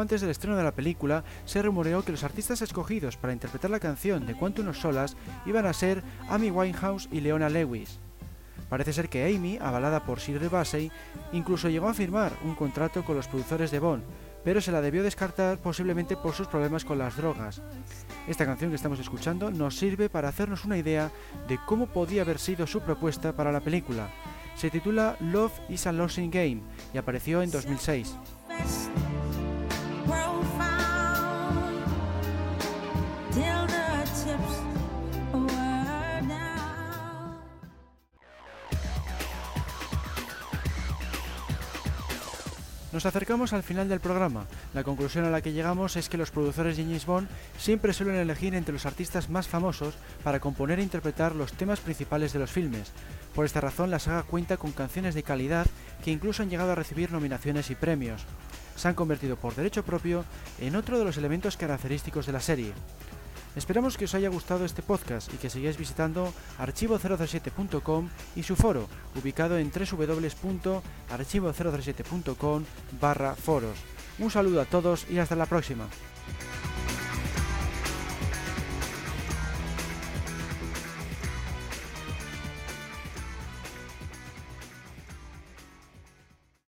[0.00, 3.80] Antes del estreno de la película, se rumoreó que los artistas escogidos para interpretar la
[3.80, 5.16] canción de Quantum of Solas
[5.46, 7.98] iban a ser Amy Winehouse y Leona Lewis.
[8.68, 10.90] Parece ser que Amy, avalada por Shirley Bassey,
[11.32, 14.02] incluso llegó a firmar un contrato con los productores de Bond,
[14.42, 17.62] pero se la debió descartar posiblemente por sus problemas con las drogas.
[18.26, 21.10] Esta canción que estamos escuchando nos sirve para hacernos una idea
[21.48, 24.08] de cómo podía haber sido su propuesta para la película.
[24.56, 28.16] Se titula Love is a Losing Game y apareció en 2006.
[42.94, 44.46] Nos acercamos al final del programa.
[44.72, 47.28] La conclusión a la que llegamos es que los productores de James Bond
[47.58, 52.32] siempre suelen elegir entre los artistas más famosos para componer e interpretar los temas principales
[52.32, 52.92] de los filmes.
[53.34, 55.66] Por esta razón, la saga cuenta con canciones de calidad
[56.04, 58.24] que incluso han llegado a recibir nominaciones y premios.
[58.76, 60.24] Se han convertido por derecho propio
[60.58, 62.72] en otro de los elementos característicos de la serie.
[63.56, 68.88] Esperamos que os haya gustado este podcast y que sigáis visitando archivo007.com y su foro,
[69.14, 72.64] ubicado en www.archivo007.com
[73.00, 73.78] barra foros.
[74.18, 75.86] Un saludo a todos y hasta la próxima.